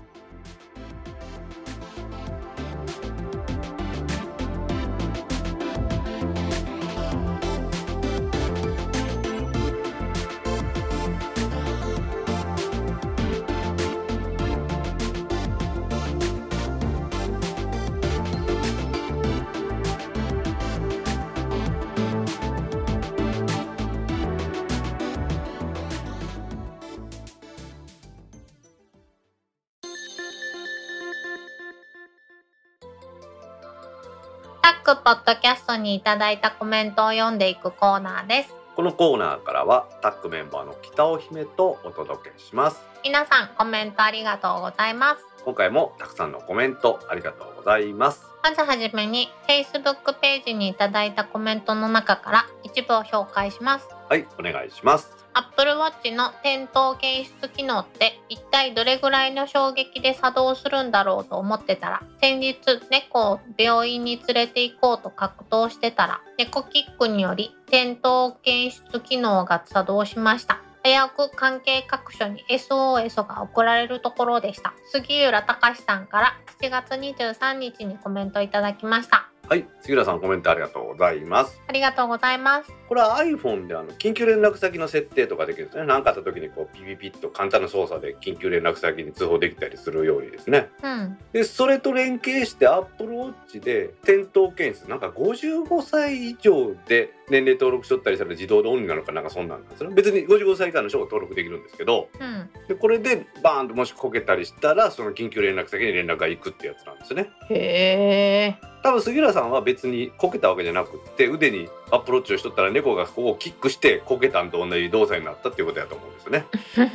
[34.85, 38.53] 各ポッドキャストにいただいたコメントを読んでいくコーナーです。
[38.75, 42.81] このコーナーからはタッグメンバーの北尾姫とお届けします。
[43.01, 45.25] 皆さんコメントありがとうございます。
[45.45, 48.25] 今回もたくさんのコメントありがとうございます。
[48.43, 53.87] まずはじめに Facebook ページにいただいたコメントの中から一部を紹介します。
[54.09, 62.57] はいお願いします Apple Watch の転倒検出機能って一体どれぐらいの衝撃で作動するんだろうと思ってたら先日
[62.89, 70.59] 猫を病院に連れて行こうと格闘してたら猫キックにより転倒検出機能が作動しました。
[70.83, 74.73] 早く関係各所に SOS が送られるところでした。
[74.91, 79.29] 杉浦隆さんから7月23日にコメントいただきました。
[79.47, 81.61] はい杉浦さんコメントありがとうございます。
[81.67, 85.87] ありがとうございますこれは iPhone であの緊急連絡先の設定とかできるんですね。
[85.87, 90.69] 何かあった時にこうピピピッと簡単な操作で緊急連絡先に通報できたりするようにですね。
[90.83, 91.17] うん。
[91.31, 94.87] でそれと連携して Apple Watch で転倒検出。
[94.87, 102.09] なんか55歳以上で年齢登録しとったりしたら自動でオンになるかなんかそんなんなんですよ別に55歳以下の人が登録できるんですけど。
[102.19, 102.49] うん。
[102.67, 107.31] でこれでバーンともしこけたりしたらその緊急連絡先に連絡が行くってやつなんですね。
[107.49, 116.45] へえ多分杉浦さんは別にこけたわけじゃなくって腕にアプローチをしとったら猫がここをキックしてこけたんと同じ動作になったっていうことやと思うんですよね。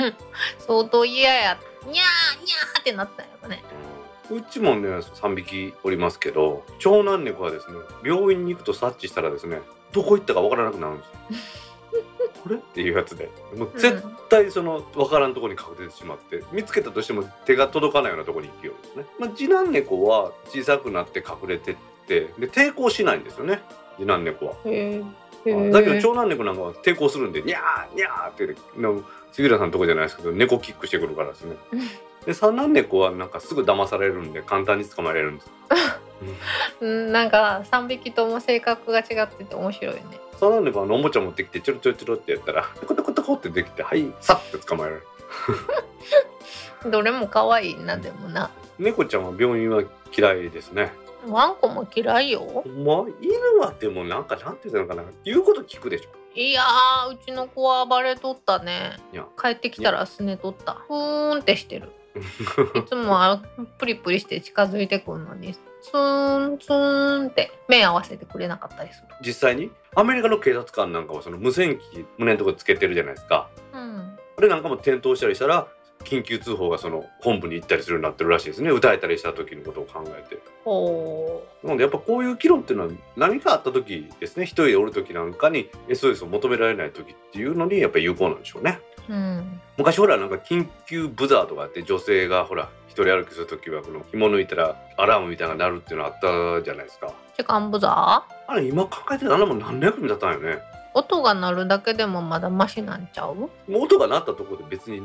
[0.58, 3.62] 相当嫌やにゃーにゃーってなったよね
[4.28, 9.60] うちもね3匹おりますけど長男猫はですね病院に行くと察知したらですね
[9.92, 11.14] どこ行ったかわからなくなるんですよ。
[12.42, 19.06] これっていうやつでもう絶対その分からんところに隠れてしまって見つけたとしても手が届かないようなところに行くようですね。
[19.18, 23.62] まあ、次男猫は小さくなって隠れてってで抵抗しないんですよね
[23.98, 24.54] 次男猫は。
[24.64, 25.02] へ
[25.70, 31.56] だけど長男猫なんかは抵抗するんでニャーニャーっての杉浦さんのとこじゃないですけど猫キックしてくるからですね。
[32.26, 35.50] で三男猫はなんかすぐ騙されるんで簡単に捕まえられるんです。
[36.80, 40.02] うんなんか3匹とも性格が違ってて面白いね
[40.38, 45.06] 三男猫はおもちゃ持ってきてちょろちょろちょろってやったらトコトコトコってできてはいさって捕まえられる。
[46.90, 49.82] どれも可愛いなでもな猫ちゃんは病院は
[50.16, 50.92] 嫌いですね。
[51.30, 52.64] ワンコも嫌いよ。
[52.66, 55.04] まあ犬はでもなんかなんていうのかな。
[55.24, 56.10] 言うこと聞くでしょ。
[56.34, 58.96] いやーうちの子は暴れとったね。
[59.40, 60.74] 帰ってきたらすねとった。
[60.86, 61.92] ふーんってしてる。
[62.18, 63.42] いつもあ
[63.78, 65.54] プリプリして近づいてくるのに。
[65.80, 69.08] ツーンツーンって目合わせてくれなかったりする。
[69.24, 69.70] 実際に？
[69.94, 73.48] アメリカの警察官なんかはその無線機胸のとこつけてるじゃないですか。
[73.72, 74.18] うん。
[74.34, 75.68] これなんかも転倒したりしたら
[76.04, 78.70] 緊急通報がその本部に行ったりするようになってるらしいですね。
[78.70, 80.40] 歌えたりした時のことを考えて。
[80.64, 84.44] ほなのでやっぱこういう議論っていうのは何かあった時ですね。
[84.44, 88.80] 一人でおる時なんかに SOS を求められない時っていうのにやっぱり有効なんでしょうね。
[89.08, 89.60] ううん。
[89.76, 97.12] 昔ほらなんか緊急ブザーとかあって女性がほら一人歩きする時はこの紐抜いたらアラームみたいな鳴るっていうのあったじゃないですか。
[97.36, 98.52] 時間ブザー？
[98.52, 100.58] あれ今考えてたらあんなもん何の役に立ったんよね。
[100.94, 103.50] 音が鳴るだけでもまだマシなんちゃう？
[103.72, 105.02] 音が鳴ったところで別に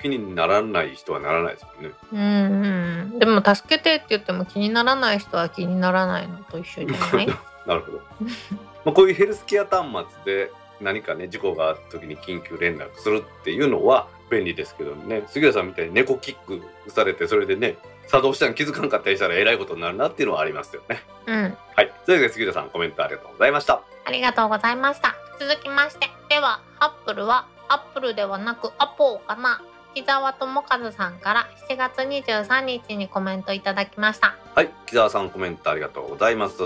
[0.00, 7.26] 気にならない人はならないですもんねうんうんでも助けてって言っても気にならない人は気にならないのと一緒じゃない？
[7.66, 8.00] なるほど。
[8.84, 9.84] まあこういうヘルスケア端
[10.24, 17.76] 末で何かね事故があった時に緊急連絡するっていうのは便利ですけどね杉浦さんみたいに猫キックされてそれでね
[18.06, 21.02] 作動したの気づかんかったりしたらえらいことになるなっていうのはありますよね。
[21.26, 21.92] うんはい。
[22.06, 23.82] それでは杉浦さんコメントありがとうございました。
[24.04, 29.60] ありがとうございました続きましてではアップルはアップルではなくアポーかな？
[29.94, 34.36] 木澤智和さんから7月23日にコメントいただきました。
[34.54, 36.56] はい木澤さんコメントありがとうございます。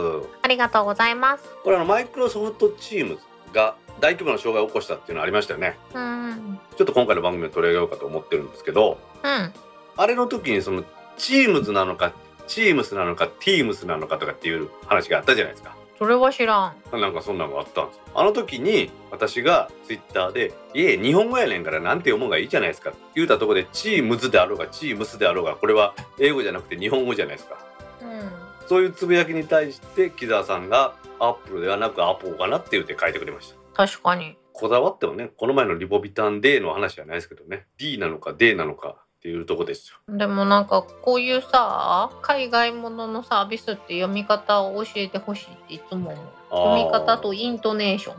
[0.43, 1.45] ありがとうございます。
[1.63, 5.79] これあのマイクロソフトチームズが大規模な障害を起こしたっていうのありましたよね。
[5.95, 6.59] うん。
[6.77, 9.53] ちょっと今回の番組を取り上げようかと思ってるんですけどうん。
[9.97, 10.85] あれの時にその
[11.17, 12.13] チームズなのか
[12.47, 17.01] チームスなのかティームスなのかとかっていう話があったじゃないですかそれは知らん。
[17.01, 18.03] なんかそんなのがあったんですよ。
[18.17, 27.57] あの時に私がツイッターで「いえ日本語やねんからなんて読むんがいいじゃないですか」言うたところでチームズであろうがチームスであろうがこれは英語じゃなくて日本語じゃないですか。
[28.03, 28.33] うん。
[28.67, 33.87] そういうつぶやきに対して木澤さんがアップルではなくアポーかなって言って書いてくれました。
[33.87, 34.37] 確かに。
[34.53, 37.67] こだわってもねこの前のリボビタン D の話じゃないですけどね。
[37.79, 40.17] D なのか D なのかっていうとこですよ。
[40.17, 46.27] でもなんかこういうさ海外もののサービスって読み方を教えてほしいっていつも思う。
[46.51, 48.15] 読み方とイントネーショ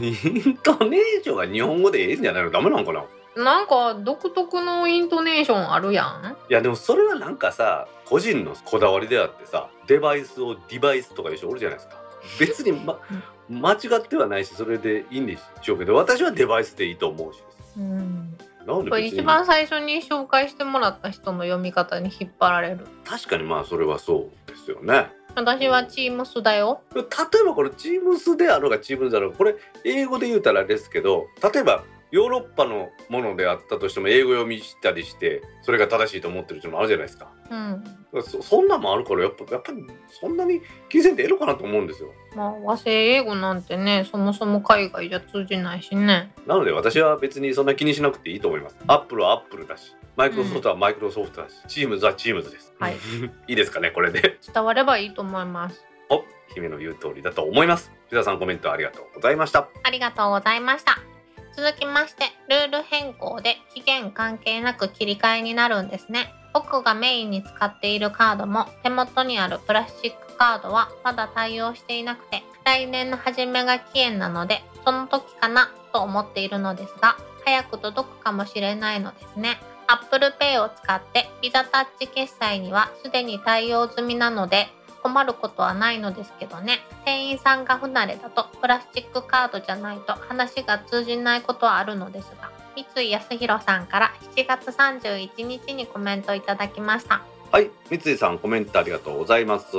[0.00, 2.50] イントネーションが日本語でええんじゃないの？
[2.52, 3.00] ダメなんかな？
[3.00, 6.36] ンなんか独特のイントネーションあるやん。
[6.48, 11.96] いやでもそれはなんかさ個人のこだわりであってさデバイスをデバイスとかでしょおるじゃないですか。
[12.38, 13.00] 別に、ま、
[13.50, 17.42] 間違ってはないしそれでいいんでしょうけど私はデバイスでいいと思うし。
[17.76, 18.38] うん
[18.68, 18.90] なんで別に。
[18.90, 22.86] これ一番最初に紹介してもらった人の読み方に引っ張られる。
[23.04, 25.10] 確かにまあそれはそうですよね。
[25.34, 26.82] 私はチームスだよ。
[26.94, 27.04] 例え
[27.44, 37.30] ばこれチームスであろうがチームズだろうがこれ英語で言うたらですけど例えばヨーロッパのものであったとしても英語読みしたりしてそれが正しいと思ってる人もあるじゃないですか。
[37.50, 38.22] うん。
[38.22, 39.84] そそんなんもあるからやっぱやっぱり
[40.20, 42.10] そんなに気にせんでええのかなと思うんですよ。
[42.34, 46.32] まあ和製英語なんてねそもそも海外じゃ通じないしね。
[46.46, 48.78] なので私は別にそんな気にしなくていいと思います。
[48.86, 52.74] アップルはアップルだしマイクロソフトはマイクロソフトだし、チームズはチームズです。
[52.80, 52.96] はい。
[53.46, 54.38] いいですかねこれで。
[54.52, 55.84] 伝わればいいと思います。
[56.10, 57.92] お姫の言う通りだと思います。
[58.10, 59.68] ピザさんコメントありがとうございました。
[59.84, 61.17] ありがとうございました
[61.58, 66.32] 続きましてルール変更で期限関係なく切り替えになるんですね。
[66.54, 79.58] 僕がメインに使っているカードも手元にあるプラスチックカードはまだ対応していなくて来年の初めが期限なのでその時かなと思っているのですが早く届くかもしれないのですね。
[79.88, 84.68] Apple Pay を使って Visa タッチ決済にはすでに対応済みなので
[85.02, 86.80] 困ることはないのですけどね。
[87.04, 92.50] 店員さんが不慣れだとプラスチックカードじゃないと話が通じないことはあるのですが。
[92.94, 97.22] 三井康弘さんから7月31日にコメントいただきました。
[97.50, 99.76] はい三井さんコメントありがとうございます。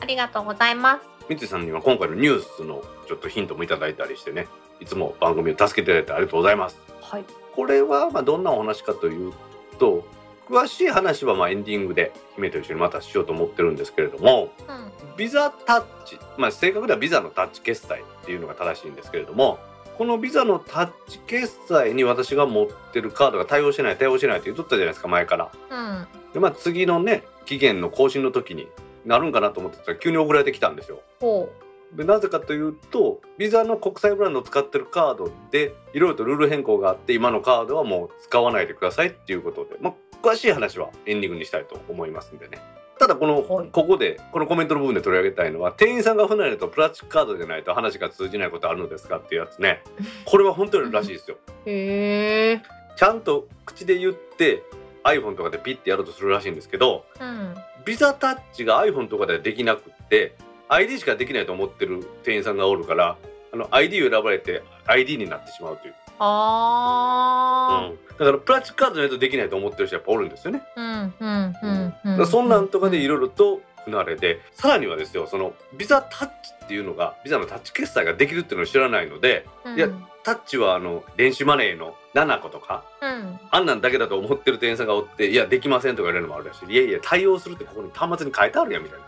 [0.00, 1.06] ありがとうございます。
[1.28, 4.46] 三井さんには今回のニュースのちょっとヒントもいただいたりしてね。
[4.80, 6.78] いつも番組を助けていただいてありがとうございます。
[7.02, 7.24] はい。
[7.54, 9.32] これはまあどんなお話かという
[9.78, 10.04] と
[10.48, 19.58] 詳しい話はまあエンディングで姫と一緒にまたしようと思ってるんですけれどもうんビザタッチ、まあ、正確ではビザのタッチ決済っていうのが正しいんですけれども
[19.98, 25.50] このビザのタッチ決済に私が持ってるカードが対応してない対応してないって言っとったじゃないですか前から。
[25.70, 28.68] うんでまあ次のね期限の更新の時に
[29.04, 31.00] なるんかなと思ってたら急に送られてきたんですよ。
[31.20, 31.50] ほ
[31.92, 42.58] でなぜかというとビザの国際ブランドを使ってるカードでいろいろとルール変更があって今のカードはもう使わないでくださいっていうことで、まあ、詳しい話はエンディングにしたいと思いますんでね。
[42.98, 43.68] ただこの、はい。
[43.68, 49.82] ここでこのコメントの部分で取り上げたいのは店員さんが不慣れだとプラスチックカードじゃないと話が通じないことあるのですかっていうやつね。
[50.24, 51.36] これは本当にらしいですよ。
[51.66, 52.62] うへえ。
[52.96, 54.64] ちゃんと口で言って
[55.04, 57.54] iPhone とかでピッてやろうとするらしいんですけどうん。
[57.84, 60.34] ビザタッチが iPhone とかではできなくって
[60.68, 63.16] ID しかできないと思ってる店員さんがおるから
[63.52, 67.98] あの ID を選ばれて ID になってしまうという、あうん。
[68.18, 76.32] だからプラスチックカードじゃないとできないと思ってる人やっぱおるんですよね、ーうんうんうんそんなんとかでいるろいろと不慣れでさらにはですよそのビザタッチ
[76.64, 79.46] っていうのがビザのタッチ決済ができるっていうのを知らないので
[79.76, 79.88] いや
[80.24, 83.40] タッチはあの電子マネーの7個とかうん。
[83.50, 86.72] あんなんだけだと思ってる店員さんがおっていやできませんとか言われるのもあるらしい。
[86.72, 89.06] いやいや対応するってここに端末に書いてあるやんみたいな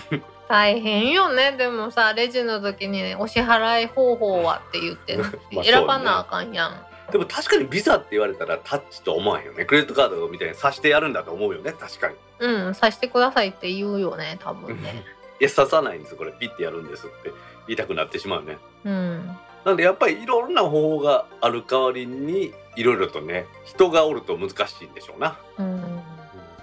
[0.48, 1.52] 大変よね。
[1.52, 5.24] でもさレジの時にお支払い方法はって言って ね。
[5.64, 9.64] 選ばなあかんやん、でも確かにビザって言われたらタッチと思わへんよね。
[9.64, 11.72] クレジットカードみたいにさしてやるんだと思うよね。
[11.72, 12.14] 確かに。
[12.40, 15.04] うんさしてくださいって言うよね多分ね。
[15.40, 16.32] いや刺さないんですこれ。
[16.32, 17.30] ピッてやるんですって。
[17.66, 18.58] 言いたくなってしまうね。
[18.84, 19.38] うん。
[19.64, 25.38] なんでやっぱりいろんな方法がある代わりにいろいろとね人がおると難しいんでしょうな。
[25.58, 26.02] うん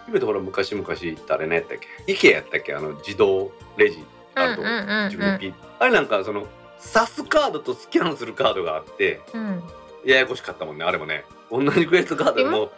[0.09, 0.87] 姫とほら昔々
[1.27, 2.73] 誰ねやったっけ？IKEA やったっけ？
[2.73, 4.03] あの自動レジ。
[4.35, 4.79] あるとうんうんうん。
[4.79, 5.01] う。
[5.03, 6.47] ん自分でピッあれなんかその
[6.93, 9.63] 刺すカードとスキャンするカードがあってうん。
[10.05, 11.25] ややこしかったもんねあれもね。
[11.51, 12.71] 同じクレジットカードでも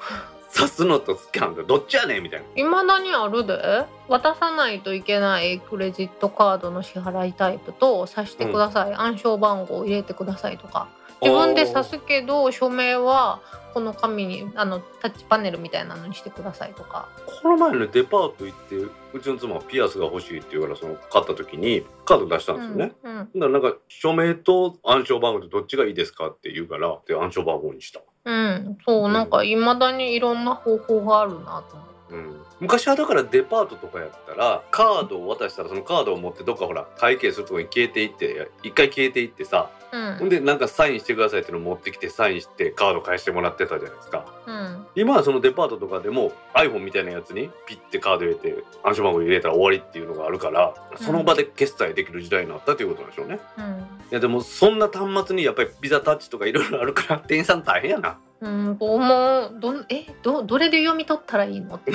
[0.53, 2.45] 刺すのとスキャンとどっちやねんみたいな。
[2.55, 3.85] 未だにあるで？
[4.09, 10.89] 渡さないといけないクレジットカードの支払いタイプと刺してください、暗証番号を入れてくださいとか
[11.21, 13.41] 自分で刺すけど署名は
[13.73, 17.07] この紙にあのタッチパネルみたいなのにしてくださいとか。
[17.41, 23.17] この前ねデパート行ってうちの妻がピアスが欲しいって言うからその買った時にカード出したんですよね、うんうん。
[23.17, 40.15] だからなんか署名と暗証番号でどっちがいいですかって言うからで暗証番号にした、うん、そううんなんかいまだにいろんな方法があるなと思ううん、昔はだからデパートとかやったらカードを渡したらそのカードを持ってどっかほら会計するとこに消えていって一回消えていってさうん。
[40.17, 44.25] ほんでなんかサインしてくださいっていうのを持ってきてサインしてカード返してもらってたじゃないですか。
[44.47, 44.85] うん。
[44.95, 53.39] 今はそのデパートとかでも iPhone みたいなやつにピッてカード入れて暗証番号入れたら終わりっていうのがあるからその場で決済できる時代になったということなんでしょうね。
[53.57, 53.63] うん。
[53.65, 58.17] いやでもそんな端末にやっぱりビザタッチとかいろいろあるから店員さん大変やな。
[58.41, 61.91] うん、と思うどんえどどれで読み取ったらいいのって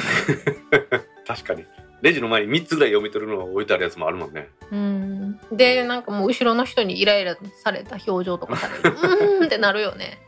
[1.27, 1.65] 確かに。
[2.03, 4.51] レジの前に3つぐらい読み取るのが置いてあるやつもあるもんね。
[4.71, 10.19] うんでなんかもう後ろの人にイライラされた表情とかされるうーんってなるよね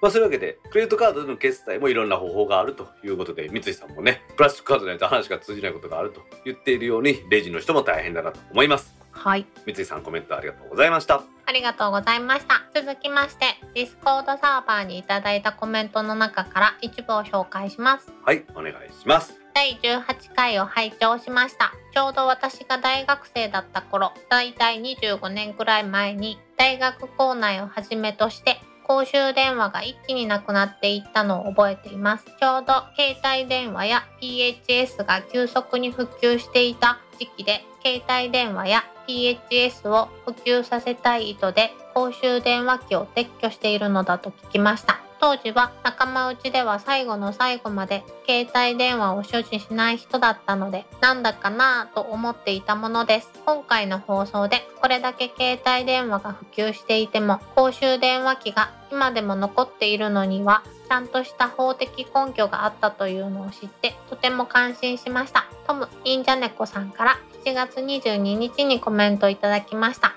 [0.00, 8.99] まあそういうわけでクレジットカードでの決済もいろんな方法があるということで三井さんもねプラスチックカードないと話が通じないことがあると言っているようにレジの人も大変だなと思います。
[9.20, 9.44] はい。
[9.66, 11.22] 三井さんコメントありがとうございました。
[11.44, 12.62] ありがとうございました。
[12.74, 13.44] 続きまして
[13.74, 18.10] ディスコードサーバーにいただいたコメントの中から一部を紹介します。
[18.24, 19.38] はいお願いします。
[19.52, 21.72] 第18回を拝聴しました。
[21.92, 32.24] ちょうど私が大学生だった頃だいたい25年くらい前に大学構内をはじめとして公衆電話が一気になくなっていったのを覚えています。
[32.24, 45.00] ちょうど携帯電話や PHS が急速に普及していた時期で携帯電話や PHS を普及させたい意図で公衆電話機を撤去しているのだと聞きました。
[45.20, 53.30] 当時は仲間内では最後の最後まで携帯電話を所持しない人だったのでなんだかなぁと思っていたものです。
[53.44, 65.44] 今回の放送でこれだけ携帯電話が普及していても公衆電話機が今でも残っているのにはちゃんとした法的根拠があったというのを知ってとても感心しました。
[65.66, 70.14] トム忍者猫さんから7月22日にコメントいただきました。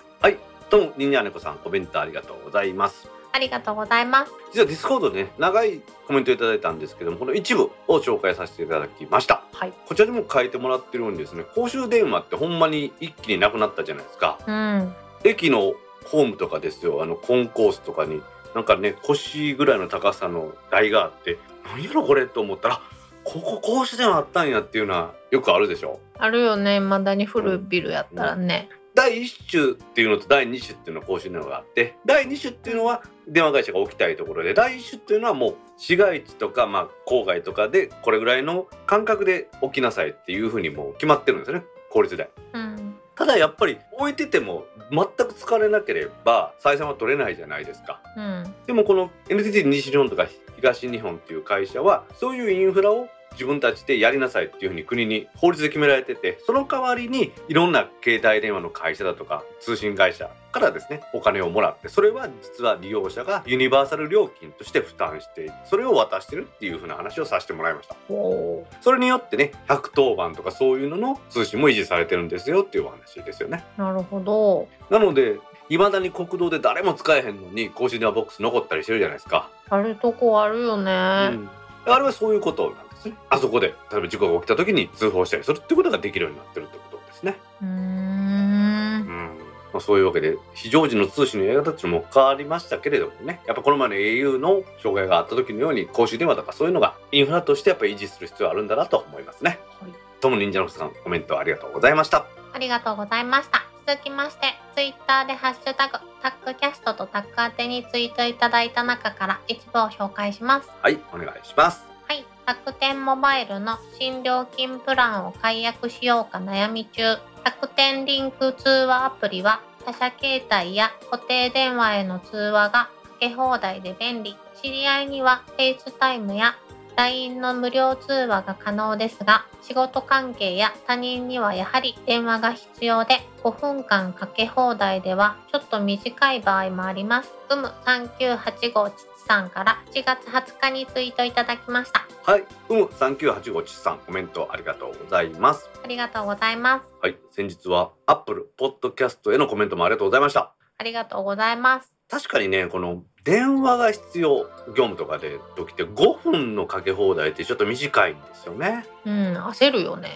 [0.69, 3.07] どうもニンニャネコさんコメントありがとうございます。
[3.31, 4.31] ありがとうございます。
[4.51, 9.43] 実はディスコードでね長いコメントいただいたんですけどもこの一部を紹介させていただきました。
[9.53, 9.73] はい。
[9.87, 11.45] こちらにも書いてもらってるようにですね。
[11.55, 14.39] 公衆電話ってほんまに一気になくなったじゃないですか。
[14.47, 14.95] うん。
[15.23, 17.03] 駅のホームとかですよ。
[17.03, 18.21] あのコンコースとかに。
[18.55, 22.81] なんかね腰ぐらいの高さの台があって何やろこれと思ったら
[23.23, 25.99] ここ公衆電話あったんやっていうのはよくあるでしょ？
[26.17, 26.79] あるよね。
[26.79, 41.65] まだに古いビルやったらね、第1種っていうのと第2種っていうのは公衆電話があって第2種っていうのは電話会社が置きたいところで第1種っていうのはもう市街地とか、まあ、郊外とかでこれぐらいの間隔で置きなさいっていうふうにもう決まってるんですよね。
[41.89, 42.29] 法律で。
[42.53, 42.95] うん。
[43.15, 48.01] ただやっぱり置いてても全く使われなければ採算は取れないじゃないですか。
[48.17, 48.55] うん。
[48.67, 67.95] でもこの NTT 西日本とか東日本っていう会社はそういうインフラを自分たちでやりなさいっていうふうに国に法律で決められててその代わりにいろんな携帯電話の会社だとか通信会社からですねお金をもらってそれは実は利用者がユニバーサル料金として負担してそれを渡してるっていうふうな話をさせてもらいました。
[68.09, 73.63] おそれによってね110番とかそういうのの通信も維持されてるんですよっていうお話ですよね。
[73.77, 74.67] なるほど。
[74.89, 79.49] なので未だに国道で誰も使えへんのに公衆電話ボックス残ったりしてるじゃないですか。
[79.69, 81.49] あるとこあるよね、うん
[81.85, 83.15] あれはそういうことなんですね。
[83.29, 87.37] あそこで例えば事故が起きた時に通報したりするってことができるようになってるってことですね。
[87.61, 89.37] うーんうん
[89.73, 99.59] まあ、そういうわけで非常時の通信のやり方っていうのも変わりましたけれどもねやっぱこの前の au の障害があった時のように公衆電話とかそういうのがインフラとしてやっぱり維持する必要あるんだなと思いますね。
[99.79, 102.25] はいトム忍者のさんコメントありがとうございました。
[102.53, 104.45] ありがとうございました続きまして
[104.75, 111.93] ツイッターでハッシュタグタックキャストとタック宛てにツイートいただいた中から一部を紹介しますはいお願いします。
[112.07, 117.17] はい、楽天モバイルの新料金プランを解約しようか悩み中。
[117.43, 124.37] 楽天リンク通話アプリは他社携帯や固定電話への通話がかけ放題で便利。
[124.61, 126.55] 知り合いには FaceTime や
[126.95, 137.33] LINE の無料通話が可能ですが、仕事関係や他人にはやはり電話が必要で、5分間かけ放題ではちょっと短い場合もあります。
[137.49, 142.05] うむ3985父さんから7月20日にツイートいただきました。
[142.23, 145.69] はい、うむ3985ちさんコメントありがとうございます。
[145.83, 146.93] ありがとうございます。
[147.01, 150.53] はい、先日は Apple Podcast へのコメントもありがとうございました。
[150.77, 151.91] ありがとうございます。
[152.09, 158.85] 確かにねこの電話が必要業務とかで時って5分のかけ放題ってちょっと短いんですよね。
[159.05, 160.09] うん焦るよね。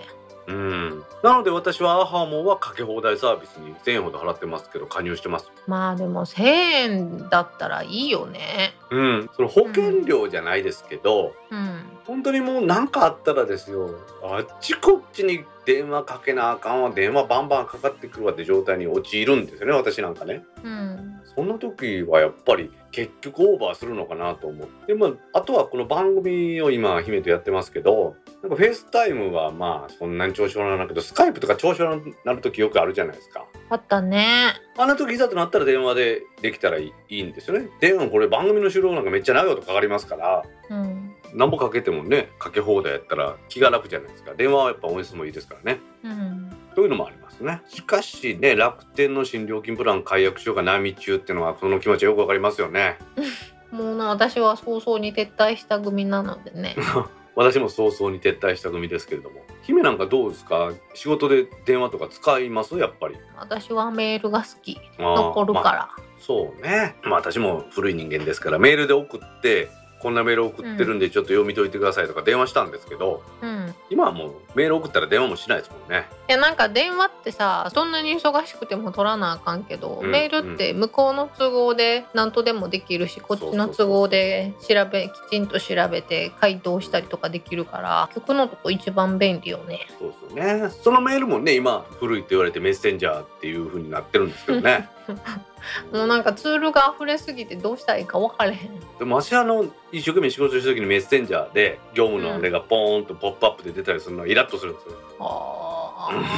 [0.48, 5.52] うん、なので私はアハモはかけ放題サービスに1000円ほど払ってますけど加入してます。
[5.68, 8.74] まあでも1,000円だったらいいよね。
[8.90, 11.82] うん、その保険料じゃないですけど、うん。
[12.06, 13.90] 本当にもう何かあったらですよ。
[14.24, 16.92] あっちこっちに電話かけなあかんわ。
[16.92, 20.46] 電話バンバンかかってくるわって状態に陥るんですよね私なんかね。
[20.64, 33.46] うんそんな時はやっぱり結局オーバーするのかなと思って、まあ、あとはこの番組を今姫とやってますけどなんかフェイスタイムはまあそんなに調子悪ないけどスカイプとか調子悪くなる時よくあるじゃないですか。
[33.70, 34.56] あったね。
[34.80, 37.70] あんな時いざとなったら電話でできたらいいんですよね。
[37.82, 41.14] 電話これ番組の収録なんかめっちゃ長いことかかりますからうん。
[41.36, 44.34] 何もかけてもねかけ放題やったら気が楽じゃないですか。
[44.34, 45.80] 電話はやっぱ音質もいいですからね。
[46.04, 46.47] うん
[46.78, 47.64] というのもありますね。
[47.68, 53.00] しかしね楽天の新料金プラン解約しようか悩み中っていうのはその気持ちはよくわかりますよね。
[53.72, 56.76] もうな私は早々に撤退した組なのでね。
[57.36, 59.42] 私も早々に撤退した組ですけれども。
[59.64, 60.72] 姫なんかどうですか？
[60.94, 62.78] 仕事で電話とか使います？
[62.78, 63.16] やっぱり。
[63.40, 64.80] 私はメールが好き。
[65.00, 66.96] 残るかまあら、そうね。
[67.04, 69.68] まあ私も古い人間ですからメールで送って
[70.00, 73.58] こんなメール送ってるんでちょっと読み解いてくださいとか電話したんですけど、うん
[73.90, 89.88] 今はもうメール送ったら電話もしないですもんねいやなんか電話ってさそんなに忙しくても取らなあかんけど、うんメールって向こうの都合で何とでもできるしこっちの都合で調べきちんと調べて回答したりとかできるから曲のとこ一番便利よね。
[90.00, 90.70] そうですよね。
[90.70, 94.90] そのメールもね、今古いって言われてメッセンジャーっていう風になってるんですけどね。
[95.92, 98.80] もうなんかツールが溢れすぎてどうしたらいいか分からへん。
[99.00, 104.94] でも私あの一生懸命仕事してる時にメッセンジャーで業務のあれがポーンとポップアップで出たりするのはイラッとするんですよ。
[105.20, 106.34] あ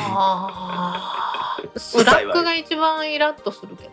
[1.65, 3.91] ースラックが一番イラッとするけど。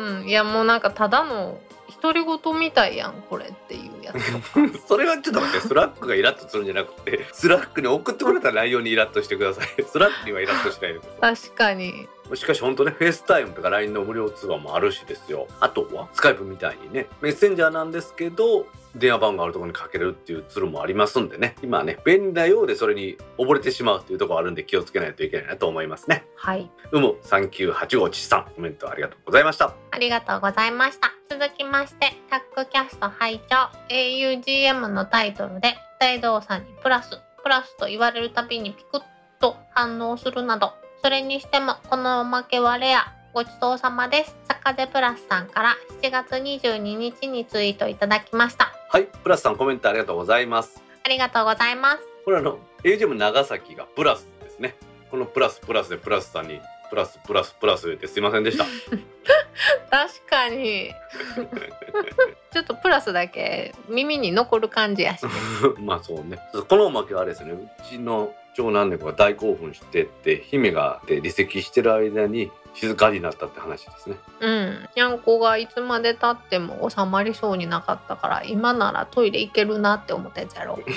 [0.00, 1.58] うん、いやもうなんかただの
[2.00, 4.78] 独り言みたいやんこれっていうやつとか。
[4.86, 9.66] それはちょっと待って、スラックがイラッとするんじゃなくて、スラックに送ってくれた内容にイラッとしてください。
[9.84, 11.00] スラックにはイラッとしないで。
[11.20, 12.08] 確かに。
[12.34, 15.46] しかし本当ね、フェイスタイムとか LINE の無料通話もあるしですよ。
[15.60, 26.24] あとは、スカイプみたいにね、メッセンジャーなんですけど、電話番号あるところにかけれるっていうツールもありますんでね、今はね、便利なようでそれに溺れてしまうっていうところあるんで気をつけないといけないなと思いますね。
[26.36, 26.70] はい。
[26.92, 29.74] うむ、3985さん、コメントありがとうございました。
[29.90, 31.12] ありがとうございました。
[31.30, 39.02] 続きまして、タックキャスト拝聴 augm のタイトルで、大道さんにプラス、プラスと言われるたびにピクッ
[39.40, 40.72] と反応するなど、
[41.02, 43.14] それにしてもこのおまけはレア。
[43.34, 44.34] ごちそうさまです。
[44.48, 48.72] 坂出プラスさんから7月22日にツイートいただきました。
[48.88, 50.82] はい、プラスさんコメントありがとうございます。
[51.04, 51.98] ありがとうございます。
[52.24, 54.74] これあの、AGM 長崎がプラスですね。
[55.10, 58.64] このプラスプラスでプラスさんに、プラスプラスプラス言ってすいませんでした。
[59.90, 60.92] 確かに。
[62.52, 65.30] ちょっとプラスだけ耳に残る感じやしね。
[65.80, 66.38] まあそうね。
[66.68, 74.16] このおまけはあれですね、うちの長男猫が大興奮してって、姫がで離席してる間に静かになったって話ですね。
[74.40, 74.88] うん。
[74.96, 80.80] にゃんこがいつまで経っても収まりそうになかったから、今ならトイレ行けるなって思ったやつやろ。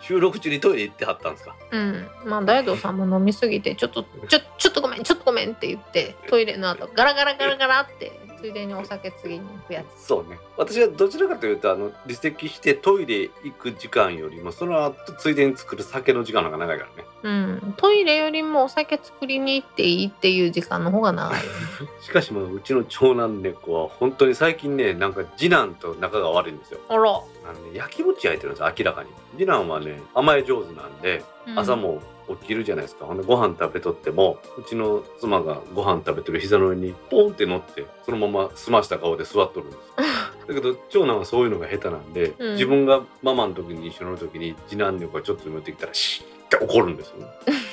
[0.00, 1.54] 収録中にトイレ行ってはったんですか？
[1.70, 2.08] うん。
[2.24, 8.10] まあ、大道さんも飲みすぎて、ちょっと、ちょ、ちょっとごめん、ちょっとごめんって言って、トイレの後、ガラガラガラガラって、
[8.40, 10.06] ついでにお酒次に行くやつ。
[10.06, 10.38] そうね。
[10.56, 17.07] 私はどちらかというと、あの、離席してトイレ行く時間よりも、その後ついでに作る酒の時間の方が長いからね。
[17.22, 17.74] うん。
[17.76, 21.40] トイレよりもお酒作りに行っていいっていう時間の方が長い。
[22.00, 27.10] しかしもううちの長男猫は本当に最近ねなんか次男と仲が悪いんですよあら。
[27.10, 31.76] あの、ね、焼き餅焼いてるんです明らかに次男はね甘え上手なんでうん朝。
[31.76, 32.00] も
[32.40, 39.82] 起きるじゃないですか、ほんでご飯食べとってもうちの妻がご飯食べてる膝の上にポンって乗ってそのまま済ました顔で座っとるんですよ
[40.48, 47.26] だけど長男はそういうのが下手なんで、うん自分がママの時に一緒の時に次男猫がちょっと寄ってきたらシッって怒るんですよね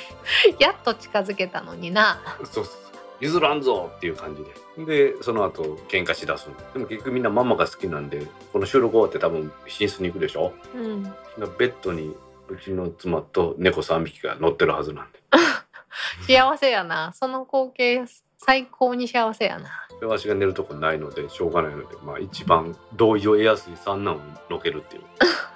[0.60, 2.18] やっと近づけたのにな。
[2.44, 2.74] そうそう
[3.18, 4.36] 譲らんぞっていう感
[4.76, 10.52] じででその後喧嘩しだすんでも結局みんなママが好きなんでこの収録終わって多分寝室に行くでしょ？
[10.74, 11.02] うん。
[11.02, 12.14] だからベッドに
[12.48, 15.18] うちの妻と猫3匹が乗ってるはずなんで
[16.34, 17.12] 幸せやな。
[17.14, 18.04] その光景、
[18.36, 19.85] 最高に幸せやな。
[20.00, 24.20] でわしが寝るとこないのでしょうがないのでまあ一番同意を得やすい三男を
[24.50, 25.02] のけるっていう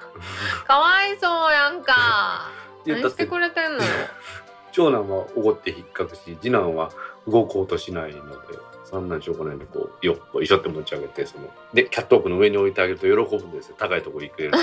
[0.66, 2.50] かわいそうやんか。
[2.86, 3.84] 何してくれてんの？
[3.84, 3.90] よ。
[4.72, 6.90] 長男はおごって引っかくし次男は
[7.26, 14.58] 動こうとしないので三男しょうがないのでこうよっこいしょって持ち上げてそのでキャットウォークの上に置いてあげると喜ぶんですよ高いところ行くより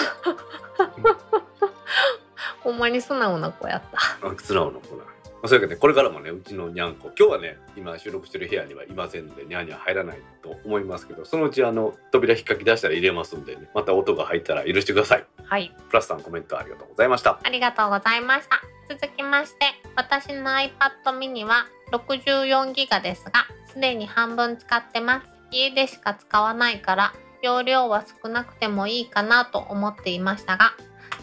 [2.61, 4.27] ほんまに素直な子やった。
[4.27, 5.03] あ素直な子な
[5.47, 15.73] あ、そういうわけでこれからもねうちのにゃんこ今日はね今収録してる部屋にはいませんのでにゃんには入らないと思いますけどそのうちあの扉引っかき出したら入れますんでねまた音が入ったら許してくださいはい。
[15.89, 18.77] プラスさんコメントありがとうございましたありがとうございました。
[18.89, 19.65] 続きまして、
[19.97, 20.71] 私の iPad
[21.19, 25.27] mini は64ギガですが、すでに半分使ってます。
[25.51, 30.71] 家でしか使わないから、容量は少なくてもいいかなと思っていましたが、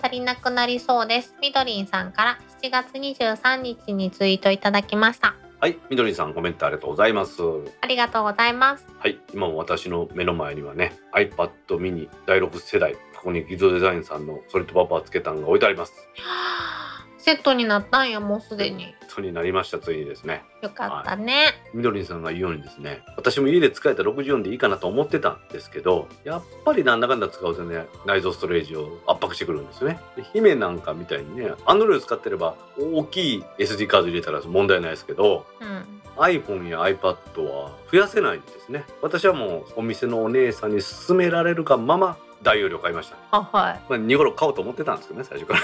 [0.05, 1.35] 足りなくなりそうです。
[1.41, 5.35] みどりんさんから7月23日にツイートいただきました。
[5.59, 7.41] はいみどりさんコメントありがとうございます
[7.81, 8.87] ありがとうございます。
[8.99, 11.49] はい今も私の目の前にはね iPad
[11.79, 15.95] mini 第6世代ここにギゾデザインさんのソリッドパパーつけたんが置いてあります
[17.25, 18.95] セットになったんや、もうすでに。
[19.15, 21.55] とになりましたついにですねよかったね。
[21.73, 36.01] みどりんさんが言うようにですね私も家で使えた64でいいかなと思ってたんですけどやっぱりなんだかんだ使うとね内蔵ストレージを圧迫してくるんですよねで姫なんかみたいにね Android 使ってれば大きい SD カード入れたら問題ないですけどうん。
[36.17, 43.81] iPhone や iPad は増やせないんですね私はもうお店のお姉さんに勧められるがまま大容量買いました、あ、はい。
[43.89, 45.61] まあ、2頃買おうと思ってたんですけどね最初から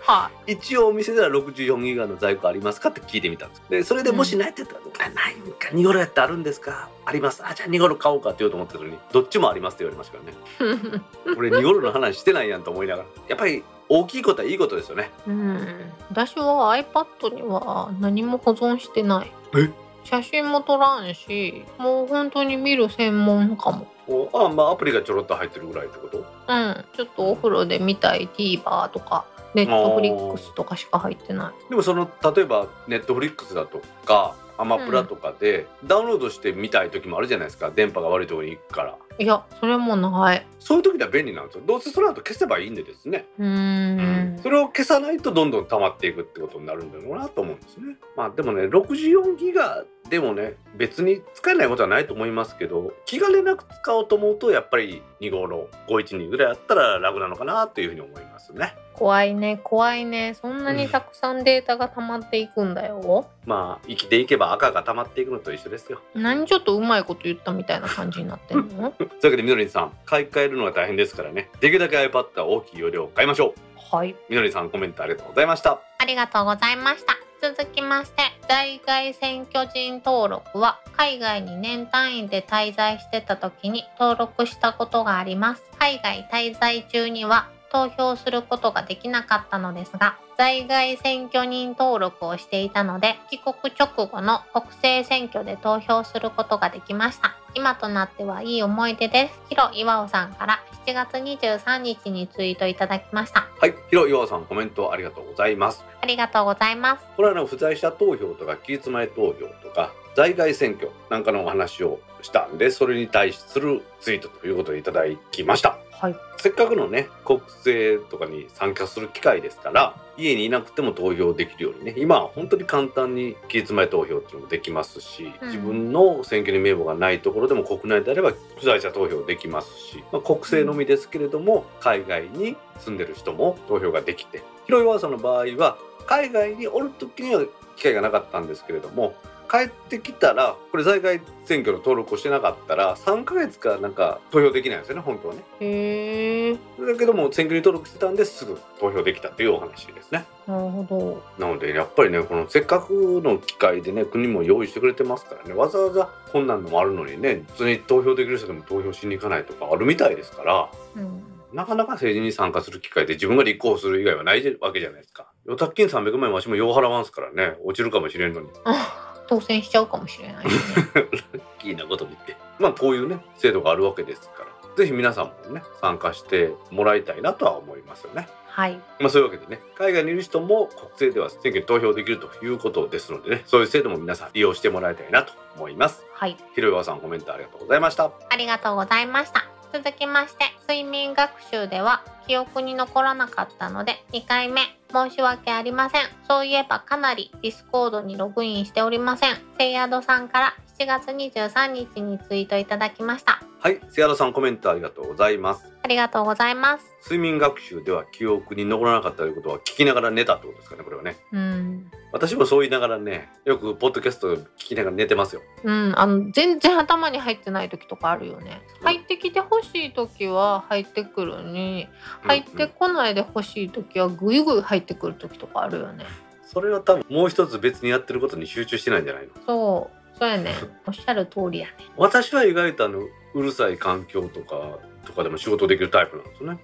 [0.05, 3.61] は一応お店では64ギガの在庫ありますかって聞いてみたんです。
[3.69, 5.69] でそれでもしないって言ったら「あないんか。
[5.71, 6.89] 2頃やってあるんですか？
[7.05, 7.41] あります。
[7.45, 8.97] あじゃあ2頃買おうか」って言おうと思ってたのに。
[9.11, 10.23] どっちもありますって言われましたか
[10.59, 11.01] らね。
[11.27, 11.35] い。
[11.37, 13.07] 俺2頃の話してないやんと思いながら。
[13.29, 15.11] やっぱり大きいことはいいことですよね。
[15.27, 19.31] うん、私は iPad には何も保存してない。
[19.57, 19.69] え？
[20.03, 23.87] 写真も撮らんしもう本当に見る専門かも。
[24.05, 26.17] おあまあアプリがちょろっと入ってるぐらいってこと？
[26.17, 26.21] う
[26.53, 26.85] ん。
[26.93, 29.25] ちょっとお風呂で見たい TVer とか
[29.55, 31.69] Netflix とかしか入ってない。
[31.69, 37.71] でもその例えばネットフリックスだとかアマプラとかでダウンロードして見たい時もあるじゃないですか。
[37.71, 38.97] 電波が悪いところに行くから。
[39.19, 40.45] いやそれもない。
[40.59, 41.63] そういう時には便利なんですよ。
[41.65, 43.25] どうせその後消せばいいんでですね。
[43.37, 44.39] うーん。
[44.41, 47.95] それを消さないとどんどん溜まっていくってことになるんだろうなと思うんですね。
[48.15, 58.75] まあでもね64ギガでもね別に使えないことはないと思いますけど気兼ねなく使おうと思うとやっぱり2号の512ぐらいあったら楽なのかなというふうに思いますね。
[59.03, 65.99] 怖いね怖いねそんなにたくさんデータが溜まっていくんだよまあ生きていけば赤が溜まっていくのと一緒ですよ。
[66.15, 68.91] 何ちょっとうまいこと言ったみたいな感じになってんの？
[68.91, 73.53] というわけでみどりんさん買い替えるのが大変ですからねできるだけ iPad は大きい容量を買いましょう。
[73.93, 75.81] はいみどりんさんコメントありがとうございました。
[75.97, 77.17] ありがとうございました。
[77.41, 85.63] 続きまして、在外選挙人登録は海外に年単位で滞在してた時に登録したことがあります。
[85.77, 97.35] 海外滞在中には投票することができなかったのですが、在外選挙人登録をしていたので、帰国直後の国政選挙で投票することができました。
[97.55, 99.41] 今となってはいい思い出です。
[99.49, 103.47] ヒロ岩尾さんから7月23日にツイートいただきました。
[103.59, 105.83] はい、ひろようさんコメントありがとうございます。
[106.01, 107.05] ありがとうございます。
[107.15, 116.15] これはあの不在者投票とか期日前投票とか在外選挙なんかのお話をしたんでそれに対するツイートということでいただきましたはい。
[116.37, 137.43] せっかくのね国政とかに参加する機会ですから家にいなくても投票できるようにね今は本当に簡単に期日前投票っていうのもできますし、うん自分の選挙に名簿がないところでも国内であれば不在者投票できますし、まあ、国政のみですけれども海外に住んでる人も投票ができて広岩さんの場合は海外におる時には
[137.75, 139.15] 機会がなかったんですけれども
[139.53, 145.41] 帰ってきたらこれ在外選挙の登録をしてなかったら3ヶ月かなんか投票できないんですよね本当はね。
[145.59, 146.53] へえ。
[146.53, 150.25] だけども選挙に登録してたんですぐ投票できたというお話ですね。
[150.47, 151.23] なるほど。
[151.37, 161.23] なのでやっぱりねこのせっかくの機会でね国も用意してくれてますからねわざわざこんなんのもあるのにね普通に投票できる人でも投票しに行かないとかあるみたいですからうん。
[161.53, 165.31] なかなか政治に参加する機会で自分が立候補する以外はないわけじゃないですか。
[165.45, 170.51] 予託金300万円わしもよう払わんすからね落ちるかもしれんのにあ 当選しちゃうかもしれないね。
[170.93, 178.27] ラッキーなことにってまあこういうね制度があるわけですからぜひ皆さんもね参加してもらいたいなとは思いますよね。
[178.47, 178.79] はい。
[178.99, 186.05] まあそういうわけでね海外にいる人も国政では選挙に投票できるということですのでねそういう制度も皆さん利用してもらいたいなと思います。
[186.13, 186.37] はい。
[186.53, 188.11] ひろ岩さんコメントありがとうございました。
[188.29, 189.52] ありがとうございました。
[189.73, 194.61] 続きまして、睡眠学習では記憶に残らなかったので、2回目、
[194.93, 196.01] 申し訳ありません。
[196.27, 199.37] そういえばかなりディスコードにログインしておりません。
[199.57, 203.43] せやどさんから7月23日にツイートいただきました。
[203.59, 205.71] はい、せやどさんコメントありがとうございます。
[205.83, 206.85] ありがとうございます。
[207.03, 211.15] 睡眠学習では記憶に残らなかったということは聞きながら寝たってことですかねこれはね。
[211.31, 211.91] うん。
[212.11, 215.41] 私もそう言いながらねよくポッドキャスト聞きながら寝てますよ。
[215.63, 218.61] うん、あの全然頭に入ってない時とかあるよね。
[218.81, 221.87] 入ってきてほしい時は入ってくるのに、
[222.23, 226.05] 入ってこないでほしい時はぐいぐい入ってくる時とかあるよね。
[226.45, 229.33] それは多分もう一つ別にやってることに集中してないんじゃないの？
[229.45, 230.53] そうそうやね
[230.87, 232.99] おっしゃる通りやね私は意外とあの
[233.33, 236.59] うるさい環境とかとかでも仕事できるタイプなんですよね。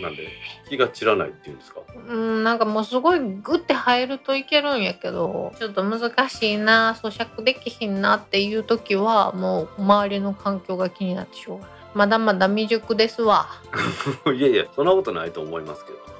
[0.00, 0.28] なんで
[0.68, 1.80] 気が散らないっていうんですか？
[2.08, 11.72] うんなんかもうすごいグッて入るといけるんやけどちょっと難しいな咀嚼できひんなっていう時はもう周りの環境が気になってしょうがない。
[11.94, 13.48] まだまだ未熟ですわ。
[14.34, 16.11] いやいやそんなことないと思いますけど、はい、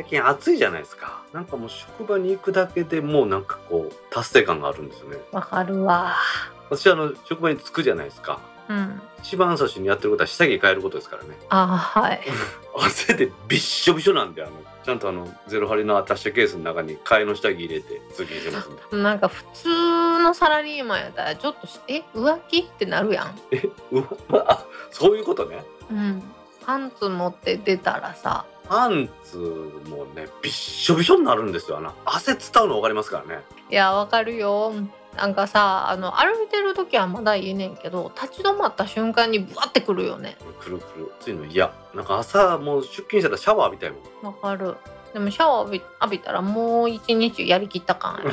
[0.00, 1.22] 最近暑いじゃないですか。
[1.34, 5.18] なんかもう職場に行くだけでもうなんかこう達成感があるんですよね。
[5.30, 6.16] わかるわ。
[6.70, 8.40] 私はあの職場に着くじゃないですか。
[8.70, 9.02] うん。
[9.22, 11.36] 一番最初にやってることは下着変えることですからね。
[11.50, 12.20] あはい。
[12.80, 18.82] 汗でびっしょびしょなんであのちゃんとあのゼロハリのアタッシェケースの中に替えの下着入れて通勤してますんで。
[18.96, 19.68] なんか普通
[20.22, 23.38] のサラリーマンやったらちょっとしえ浮気ってなるやん。
[23.50, 24.06] えうわ
[24.48, 25.62] あ そういうことね。
[25.90, 26.22] うん。
[26.64, 29.36] パンツ持って出たらさパンツ
[29.88, 33.42] もねびっしょびしょになるんですよあの汗伝うの分かりますからね。
[33.68, 34.72] いやわかるよ。
[35.16, 40.36] なんかさあの歩いてる時はまだいいねんけど立ち止まった瞬間にブワってくるよね。
[40.60, 41.12] くるくる。
[41.18, 43.90] ついの嫌なんか朝もう出勤したらシャワー浴びたい
[44.22, 44.32] もん。
[44.32, 44.76] わかる。
[45.12, 48.30] でもシャワー浴び浴びたらもう一日やりきった感や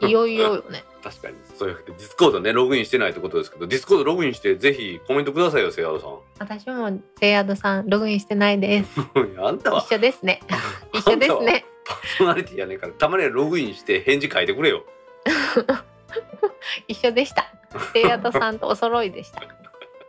[0.00, 1.36] ろ いよいよよね確かに。
[1.56, 6.18] そういうディスコードねログインしてないってことですけどディスコードログインしてぜひコメントくださいよせやどさん。
[6.40, 9.00] 私もせやどさんログインしてないです。
[9.38, 9.84] あんたは？
[9.86, 10.40] 一緒ですね。
[10.92, 11.64] 一緒ですね。
[11.84, 14.84] パーソナリティやねんからたまにはログインして返事書いてくれよ。
[16.88, 17.52] 一緒でした。
[17.92, 19.42] せやどさんとお揃いでした。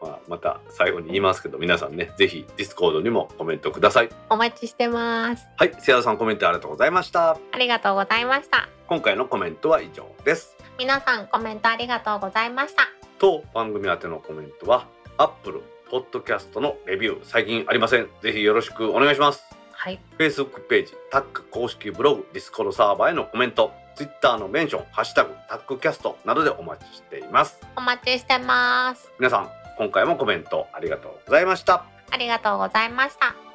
[0.02, 4.10] まあ、また最後に言いますけど皆さんねぜひディスコードにもコメントください。
[4.30, 5.46] お待ちしてます。
[5.58, 7.38] はいせやどさんコメントありがとうございました。
[7.52, 8.68] ありがとうございました。
[8.88, 12.84] 今回のコメントは以上です皆さんコメントありがとうございました。
[13.20, 15.62] と番組宛てのコメントは Apple
[15.92, 18.08] Podcast のレビュー最近ありません。
[18.22, 19.44] ぜひよろしくお願いします。
[19.72, 20.00] はい。
[20.18, 23.72] Facebook ページタック公式ブログディスコードサーバーへのコメント。
[23.96, 27.60] Twitter のメンションハッシュタグタックキャストなどでお待ちしています。
[27.76, 29.12] お待ちしてます。
[29.18, 29.50] 皆さん
[29.80, 31.86] 今回もコメントありがとうございました。
[32.12, 33.47] ありがとうございました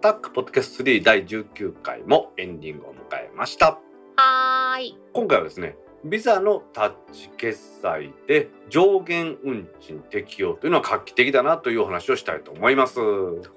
[0.00, 3.78] タックポッドキャスト3第19回もエンディングを迎えました。
[4.16, 4.98] はーい。
[5.12, 5.76] 今回はですね
[6.06, 12.98] ビザのタッチ決済で上限運賃適用というのは画期的だなというお話をしたいと思います。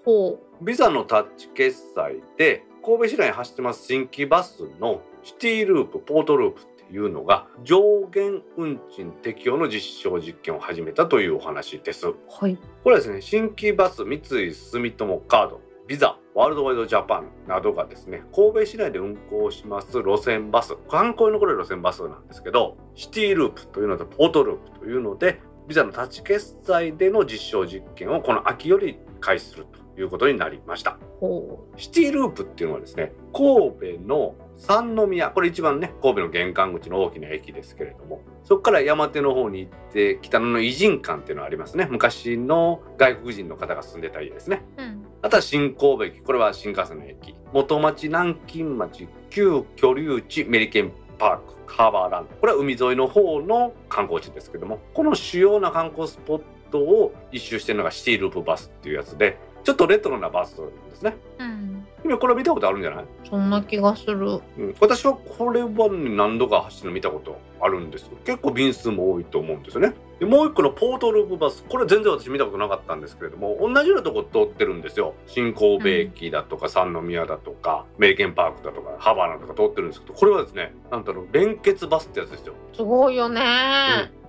[0.04, 12.08] ほビザのタッチ決済で神戸市内に走ってます新規バスのシティループポートループっていうのが上限運賃適用の実証実験を始めたというお話です。
[12.08, 12.58] うはい。
[12.84, 30.98] これはですね新規バス三井住友カードビザワールドワイドジャパンなどがですね神戸市内で運行します路線バス観光に残る路線バスなんですけどシティループというのとポートループというのでビザのタッチ決済での実証実験をこの秋より開始するということになりました。
[31.20, 41.88] ほシティループっていうのはですね神戸の三宮これ一番ね神戸の玄関口の大きな駅ですけれどもそこから山手の方に行って北野の偉人館っていうのがありますね。
[41.90, 44.64] 昔の外国人の方が住んでた家ですね。
[44.78, 46.20] ううんあとは新神戸駅。
[46.20, 47.34] これは新幹線の駅。
[47.54, 49.08] 元町南京町。
[49.30, 51.54] 旧居留地メリケンパーク。
[51.66, 52.36] カーバーランド。
[52.36, 54.80] これは海沿いの方の観光地ですけども。
[54.94, 59.40] この主要な観光スポットを一周してるのがシティループバスっていうやつで。
[59.64, 61.16] ちょっとレトロなバスですね。
[61.40, 61.73] うん。
[62.04, 64.42] 今これ見たことあるんじゃない、そんな気がする。
[64.58, 69.94] うん、私はこれはね何度か走るの見たことあるんですよ結構便数も多いと思うんですよね。
[70.20, 75.14] でもう一個のポートループバスこれ全然私見たことなかったんですけれども同じようなとこ通ってるんですよ。
[75.28, 83.42] 新神戸駅だとか三宮だとかメリケンパークだとかハバナとか通ってるんですけどこれはですねなんだろう連結バスってやつですよ、すごいよね。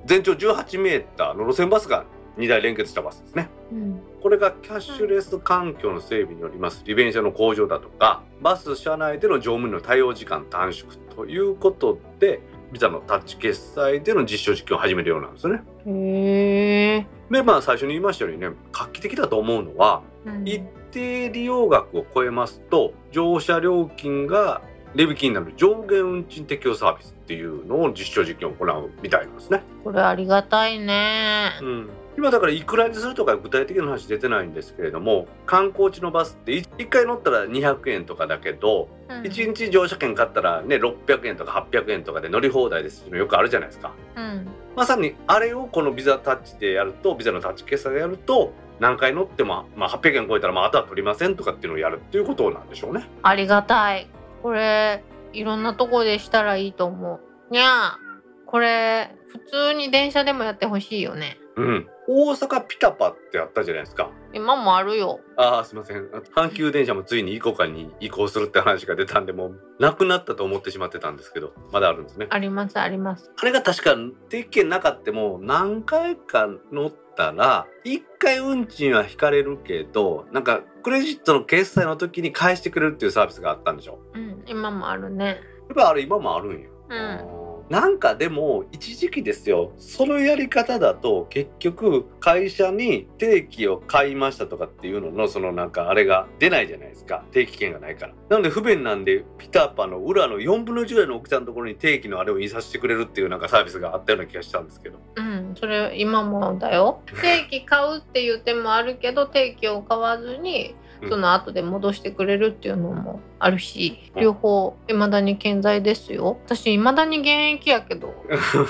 [0.03, 0.07] うん。
[0.07, 2.05] 全長18メーターの路線バスが
[2.39, 3.49] 2台連結したバスですね。
[3.73, 12.41] うんこれがキャッシュレス環境の整備によります利便性の向上だとかバス車内での乗務員の対応時間短縮ということで
[12.73, 15.63] ビザのタッチ決済での実証実験を始めるようなんですよね。
[15.87, 24.63] へえでまあ最初に言いましたようにね画期的だと思うのはうん一定利用額を超えますと乗車料金が
[24.95, 29.63] 値引きになる上限運賃適用サービスっていうのを実証実験を行うみたいなんですね。
[29.83, 31.53] これありがたいね。
[31.61, 39.23] うん、今今だからいくらにするとか具体的な話出てないんですけれども観光地のバスって1回乗ったら200円とかだけど、うん。
[39.25, 43.93] 1日乗車券買ったらね600円とか800円とかで乗り放題ですよくあるじゃないですか。
[44.17, 44.49] うん。
[44.75, 53.07] まさにあれをこのビザタッチでやるとビザのタッチ決済でやると何回乗っても、まあ、800円超えたらまああとは取りませんとかっていうのをやるっていうことなんでしょうね。
[53.23, 54.09] ありがたい
[54.45, 57.21] これいろんなとこでしたらいいと思う。
[57.51, 57.99] にゃあ
[58.45, 61.39] これ普通に電車でもやってほしいよね。
[61.57, 64.11] うん、大阪ピタパってあったじゃないですか。
[64.35, 65.21] 今もあるよ。
[65.39, 66.11] ああすいません。
[66.37, 72.27] 阪急電車もついにイコカに移行するって話が出たんでもうなくなったと思ってしまってたんですけどまだあるんですね。
[72.29, 73.33] ありますあります。
[73.35, 73.97] あれが確か
[74.29, 83.99] 定期券なかっても何回か乗ったら1回運賃は引かれるけどなんかクレジットの決済の時に返してくれるっていうサービスがあったんでしょ？
[84.15, 85.27] うん今もあるね。
[85.27, 85.37] やっ
[85.75, 86.71] ぱあれ今もあるんよ。
[86.91, 89.73] うんなんかでも一時期ですよ。
[89.79, 97.25] そのやり方だと結局会社に定期を買いましたとかっていうののそのなんかあれが出ないじゃないですか。
[97.33, 98.15] 定期券がないから。
[98.29, 104.99] なので不便なんでピタパの裏の4分の1ぐらいの大きさのところに定期のあれを印刷してくれるっていうなんかサービスがあったような気がしたんですけど。
[105.17, 107.01] うんそれ今もだよ。
[107.23, 110.75] 定期買うっていう手もあるけど定期を買わずに
[111.09, 114.23] その後で戻してくれるっていうのもあるし、うん。
[114.23, 116.39] 両方未だに健在ですよ。
[116.47, 118.15] 私未だに現役やけど。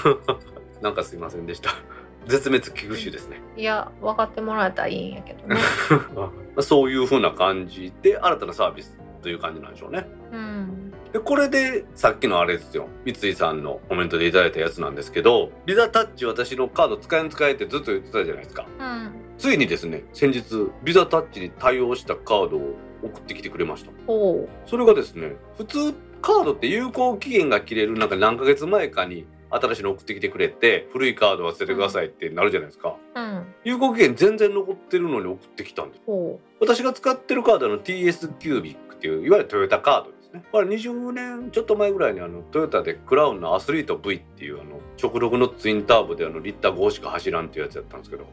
[0.83, 1.71] なんかすいませんでした。
[2.27, 3.41] 絶滅危惧種ですね。
[3.57, 5.57] いや分かってもらえたらいいんやけどね。
[6.15, 10.07] まあそういう風な感じで新たなサービスという感じなんでしょうね。
[10.33, 10.93] うん。
[11.13, 12.89] でこれでさっきのあれですよ。
[13.05, 18.67] 三井さんのコメントでいただいたやつなんですけどビザタッチ私のカード使えん使えってずっと言ってたじゃないですか。
[18.79, 20.43] うんついにですね先日
[20.83, 23.91] ビザタッチに対応したカードを送ってきてくれました。
[24.07, 33.47] ほそれがですね普通カードって有効期限が切れるなんか何ヶ月前かに新しいの送ってきてくれて古いカード忘れてくださいってなるじゃないですか、ううん。
[33.65, 36.01] 有効期限全然残ってるのに送ってきたんです。
[36.07, 48.25] ほ私が使ってるカードの TS キュービックっていういわゆるトヨタカードねこれ20年ちょっと前ぐらいにあのトヨタでクラウンのアスリート V っていうあの直録のツインターボであのリッター5しか走らんっていうやつやったんですけど。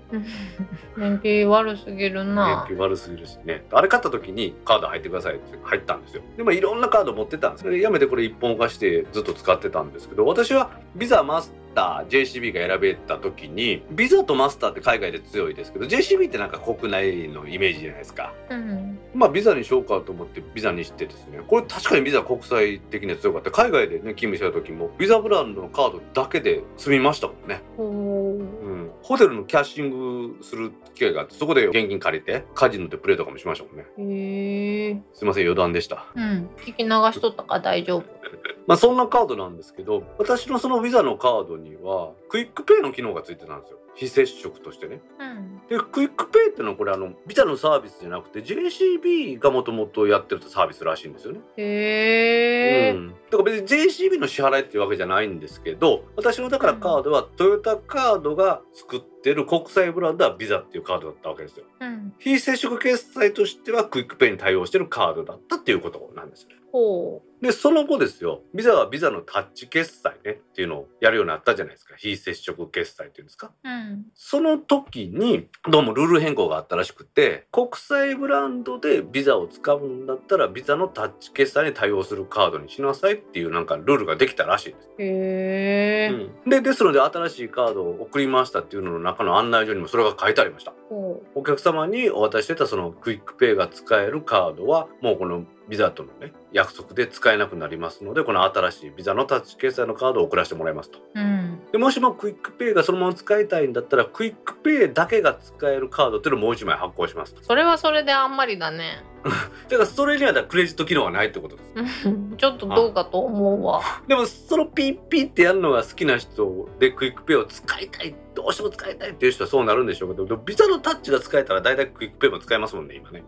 [0.97, 2.47] う燃費悪すぎるな。
[2.47, 3.65] 燃費悪すぎるしね。
[3.71, 6.23] あれ買った時にカード入ってくださいって入ったんですよ。
[6.37, 7.69] でまあいろんなカード持ってたんです。
[7.69, 18.33] でやめてこれ一本化してずっと使ってたんですけど私はビザマスター JCB が選べた時にビザとマスターって海外で強いですけど JCB ってなんか国内のイメージじゃないですか。
[18.49, 18.99] うん。
[19.13, 21.39] まあビザにしようかと思ってビザにしてですね。
[21.47, 23.51] これ確かにビザ国際的には強かった。
[23.51, 27.61] 海外でね勤務した時もビザブランドのカードだけで済みましたもんね。
[27.77, 28.70] ほうん、
[29.03, 33.85] ホテルのキャッシングする機会があってそこで現金借りてカジノでプレーとかもしましたもんね。
[33.97, 36.07] うへえすいません余談でした。
[36.15, 36.49] うん。
[36.57, 38.05] 聞き流しとったから大丈夫。
[38.67, 43.77] まあそんなカードなんですけど私のそのビザのカードにはクイックペイの機能がついてたんですよ。
[43.93, 45.01] 非接触としてね。
[45.19, 45.61] うん。
[45.67, 51.41] でクイックペイっていうのはこれあのビザのサービスじゃなくて JCB がもともとやってるサービスらしいんですよね。
[51.57, 61.65] へえ、うん、だから別に JCB の支払いっていうわけじゃないんですけど私のだからカードはトヨタカードが作ってる国際ブランドはビザっていうカードだったわけですよ。
[61.81, 66.55] うん、非接触決済としてはクイックペイに対応してるカードだったっていうことなんですよね。
[66.71, 68.41] ほでその後ですよ。
[68.53, 71.95] ビザはビザのタッチ決済ねっていうのをやるようになったじゃないですか。
[71.97, 73.51] 非接触決済っていうんですか。
[73.63, 74.05] ううん。
[74.13, 84.89] その時にどうもルール変更があったらしくて国際ブランドでビザを使うんだったらビザのタッチ決済に対応するカードにしなさいっていうなんかルールができたらしいです。
[84.99, 86.49] へえ、うん。
[86.49, 90.73] でですので新しいカードを送りましたっていうのの中の案内書にもそれが書いてありました。
[90.89, 100.99] ほお客様にお渡ししてたそのクイックペイが使えるカードはもうこのビザとのね約束で使えなくなりますのでこの新しいビザのタッチ決済のカードを送らせてもらいますと。
[101.15, 101.61] ううん。
[101.71, 107.41] でもしもクイックペイがそのまま使いたいんだったらクイックペイだけが使えるカードっていうのをもう一枚発行しますと。
[107.41, 109.05] それはそれであんまりだね。
[109.23, 112.09] だからそれにはクレジット機能はないってことです。
[112.09, 113.81] う んちょっとどうかと思うわ。
[114.09, 123.23] でもそのピッピってやるのが好きな人で QUICPay を使いたいどうしても使いたいっていう人はそうなるんでしょうけどビザのタッチが使えたら大体 QUICPay も使えますもんね今ね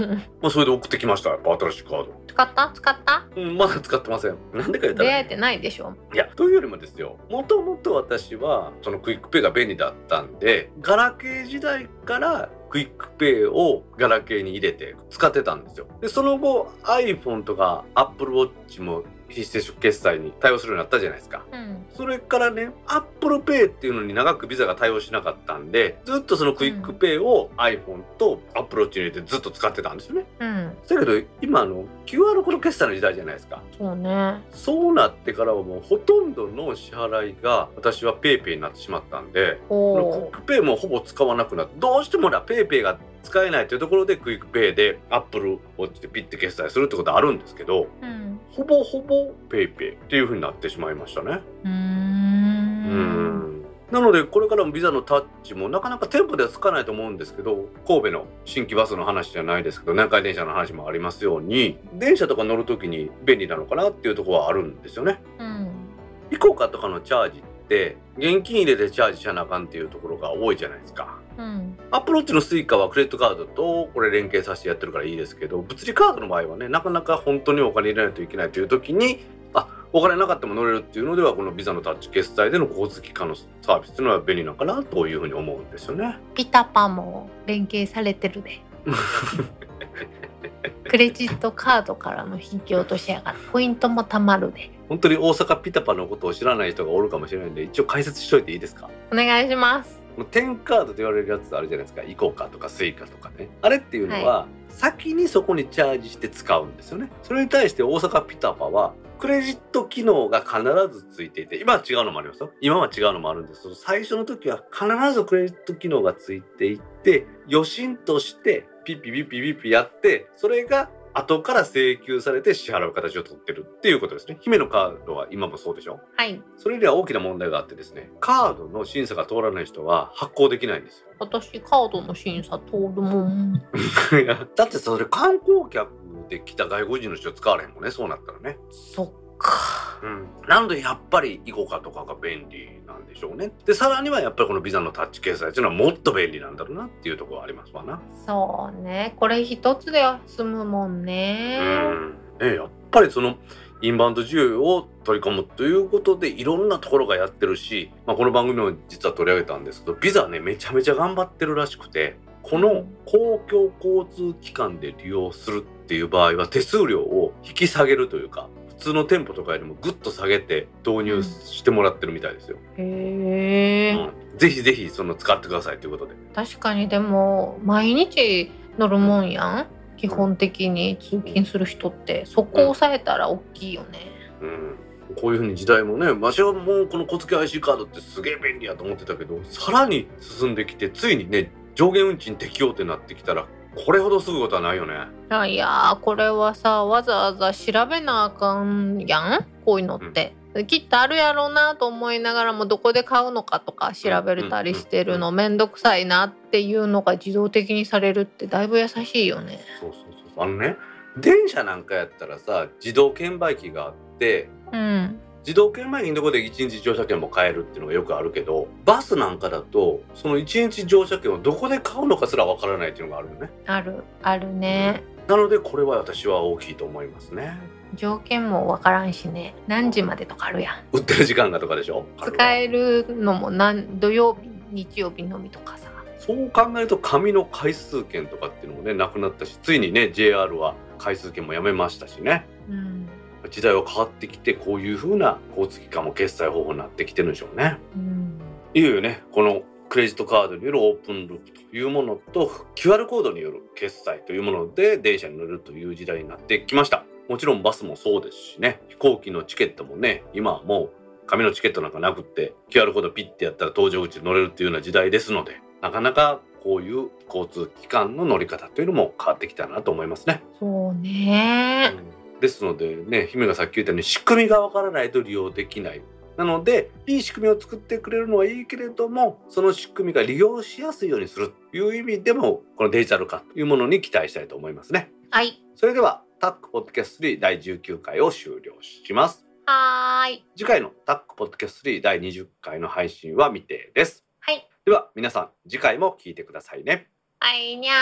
[0.42, 1.30] まあそれで送ってきました。
[1.30, 2.70] やっぱ新しいカード使った？
[2.74, 3.26] 使った？
[3.36, 4.36] うんまだ使ってません。
[4.52, 5.08] なんでか言ったら。
[5.08, 5.94] 出会えてないでしょ。
[6.12, 7.16] いやというよりもですよ。
[7.30, 15.86] もともと私はその QUICPay が便利だったんでガラケー時代から QUICPay をガラケーに入れて使ってたんですよ。
[16.00, 21.44] でその後 iPhone とか Apple Watch も非接触決済に対応するようになったじゃないですか。
[21.52, 21.66] うん
[21.96, 30.26] それからね、Apple Pay っていうのに長くビザが対応しなかったんで、ずっとその QUICPay を iPhone と Apple Watch に入れてずっと使ってたんですよね。
[30.40, 33.62] うんだけど今あの QR コード決済の時代じゃないですか。
[33.78, 45.58] そうねそうなってからはもうほとんどの支払いが私は PayPay になってしまったんで、この QUICPay もほぼ使わなくなって、どうしてもな PayPay が使えないというところで QUICPay で Apple
[46.00, 49.15] でピッて決済するってことはあるんですけど、ううんほぼほぼ
[49.48, 51.40] PayPay っていう風になってしまいましたね。
[51.64, 65.22] うんんなのでこれからもビザのタッチもなかなか店舗ではつかないと思うんですけど神戸の新規バスの話じゃないですけど南海電車の話もありますように電車とか乗る時に便利なのかなっていうところはあるんですよね。
[65.38, 65.86] うん
[66.32, 71.18] イコカとかのチャージって現金入れてチャージしなあかんっていうところが多いじゃないですか。
[71.38, 79.20] うんアップルウォッチのスイカはクレジットカードとこれ連携させてやってるからいいですけど物理カードの場合はねなかなか本当にお金入れないといけないという時に
[79.54, 86.18] あお金なかったも乗れるっていうのではこのビザのタッチ決済での交通機関のサービスっていうのは便利なのかなというふうに思うんですよね。
[86.34, 88.60] ピタパも連携されてるで
[90.88, 98.88] クレジットカードからの引き落としやからポイントも貯まるで本当に大阪ピタパのことを知らない人がおるかもしれないんで一応解説しといていいですか？
[99.12, 100.02] お願いします。
[100.16, 102.02] この IC カードと言われるやつあるじゃないですか？
[102.02, 103.48] イコカとかスイカとかね。
[103.62, 107.10] あれっていうのは、先にそこにチャージして使うんですよね。
[107.22, 110.62] それに対して大阪ピタパはクレジット機能が必
[110.94, 112.50] ずついていて今は違うのもありますよ。
[112.60, 124.36] 今は違うのもあるんですけど最初の時は必ずクレジット機能がついていって余震としてピッピピッピピッピやってそれが後から請求されて支払う形を取ってるっていうことですね。
[124.40, 125.98] 姫のカードは今もそうでしょ？
[126.16, 126.42] はい。
[126.58, 131.06] それには大きな問題があってですねカードの審査が通らない人は発行できないんですよ。
[131.18, 133.54] 私カードの審査通るもん。
[134.56, 135.90] だってそれ観光客
[136.28, 143.50] で来た外国人の人使われへんもんねそうなったらね、そっかうん、なのでやっぱりイコカとかが便利なんでしょうね。
[143.64, 148.00] でさらにはやっぱりこのビザのタッチ決済っていうのはもっと便利なんだろうなっていうところはありますわな。
[148.24, 149.14] そうね。
[149.16, 153.36] これ一つで済むもんうねんねやっぱりその
[153.82, 163.72] インバウンド需要を取り込むということでいろんなところがやってるし、まあ、この番組も実は取り上げたんですけどビザねめちゃめちゃ頑張ってるらしくてこの公共
[164.04, 168.48] 交通機関で利用するっていう場合は手数料を引き下げるというか
[168.78, 172.58] 普通の店舗とかよりもぐっと下げて導入してもらってるみたいですよ。
[172.76, 176.14] へえ、うん、ぜひぜひその使ってくださいということで。
[176.34, 179.66] 確かにでも毎日乗るもんやん。
[179.96, 182.26] 基本的に通勤する人って。
[182.26, 183.98] そこを抑えたら大きいよね、
[184.42, 184.76] うん。
[185.14, 193.46] こういうふうに時代もね私はもうこの小付 IC カードってすげえ便利やと思ってたけどさらに進んできてついにね上限運賃適用ってなってきたら
[193.84, 194.94] これほどすぐことはないよね。
[195.28, 199.46] あいやーこれはさわざわざ調べなあかんやん？
[199.64, 200.34] こういうのって、
[200.66, 209.60] きっとあるやろうなと思いながらもどこで買うのかとか調べれたりしてるのめんどくさいなっていうのが自動的にされるってだいぶ優しいよね。
[209.80, 210.02] そうそう
[210.34, 210.44] そう。
[210.44, 210.76] あのね
[211.18, 223.50] 電車なんかやったらさ自動券売機があってうん自動券売機のとこで1日乗車券も買えるっていうのがよくあるけどバスなんかだとその1日乗車券をどこで買うのかすらわからないっていうのがあるよね。
[223.66, 225.04] あるあるね。
[225.28, 227.56] なのでこれは私は大きいと思いますね。
[227.94, 229.54] 条件もわからんしね。
[229.68, 230.96] 何時までとかあるやん。
[230.96, 232.06] 売ってる時間がとかでしょ？
[232.20, 235.90] 使えるのもなん土曜日日曜日のみとかさ。
[236.18, 242.46] そう考えると紙の回数券とかっていうのもねなくなったしついにね JR は回数券もやめましたしね。
[242.68, 243.08] うん
[243.48, 247.78] 時代は変わってきてこういう風な交通機関も決済方法になってきてるんでしょうね。
[247.96, 248.40] うん
[248.74, 260.90] いよいよねこのクレジットカードによるオープンループというものと QR コードによる決済というもので電車に乗るという時代になってきましたもちろんバスもそうですしね飛行機のチケットもね今はも
[261.24, 270.42] う紙のチケットなんかなくって QR コードピッてやったら搭乗口で乗れるっていうような時代ですのでなかなかこういう交通機関の乗り方というのも変わってきたなと思いますね。
[270.58, 271.94] そうね
[272.40, 276.02] ですのでね姫がさっき言ったように仕組みがわからないと利用できない。
[276.36, 285.10] なのでいい仕組みを作ってくれるのはいいけれどもその仕組みが利用しやすいようにするという意味でもこのデジタル化というものに期待したいと思いますね。
[285.30, 289.46] はいそれではタックポッドキャスト3第19回を終了します。
[289.64, 294.26] はーい次回のタックポッドキャスト3第20回の配信は未定です。
[294.40, 297.08] はいでは皆さん次回も聞いてくださいね。
[297.40, 297.94] はいにゃ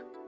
[0.00, 0.21] ー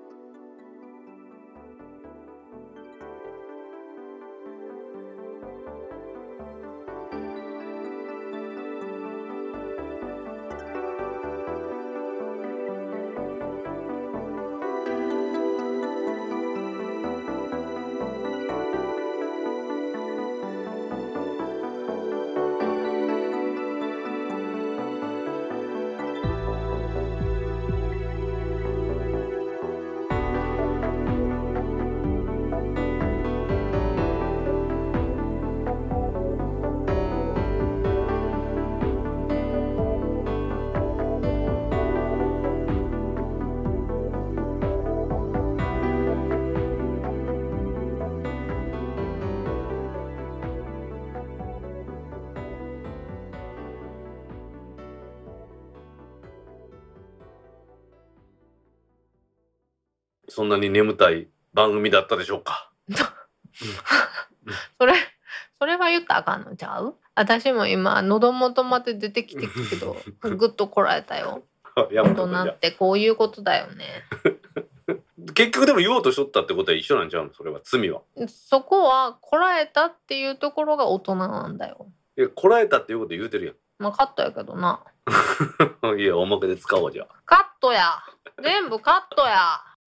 [60.44, 62.70] そんなに眠たい番組だったでしょうか？
[64.78, 64.92] それ
[65.58, 66.96] それは言ったらあかんのちゃう？
[67.14, 69.96] 私も今喉元まで出てきてるけど
[70.36, 71.44] ぐっとこらえたよ。
[71.90, 73.86] や大人ってこういうことだよね。
[75.34, 77.32] 結局でも言おうとしとったってことは一緒なんちゃうの？
[77.32, 78.02] それは罪は。
[78.28, 81.86] そこはこらえたっていうところが大人なんだよ。
[82.18, 84.84] いやこらえたっていうこと言うてるまあカットやけどな。
[85.82, 87.14] やんいやおまけで使おうじゃあ。
[87.24, 88.02] カットや。
[88.42, 89.60] 全部カットや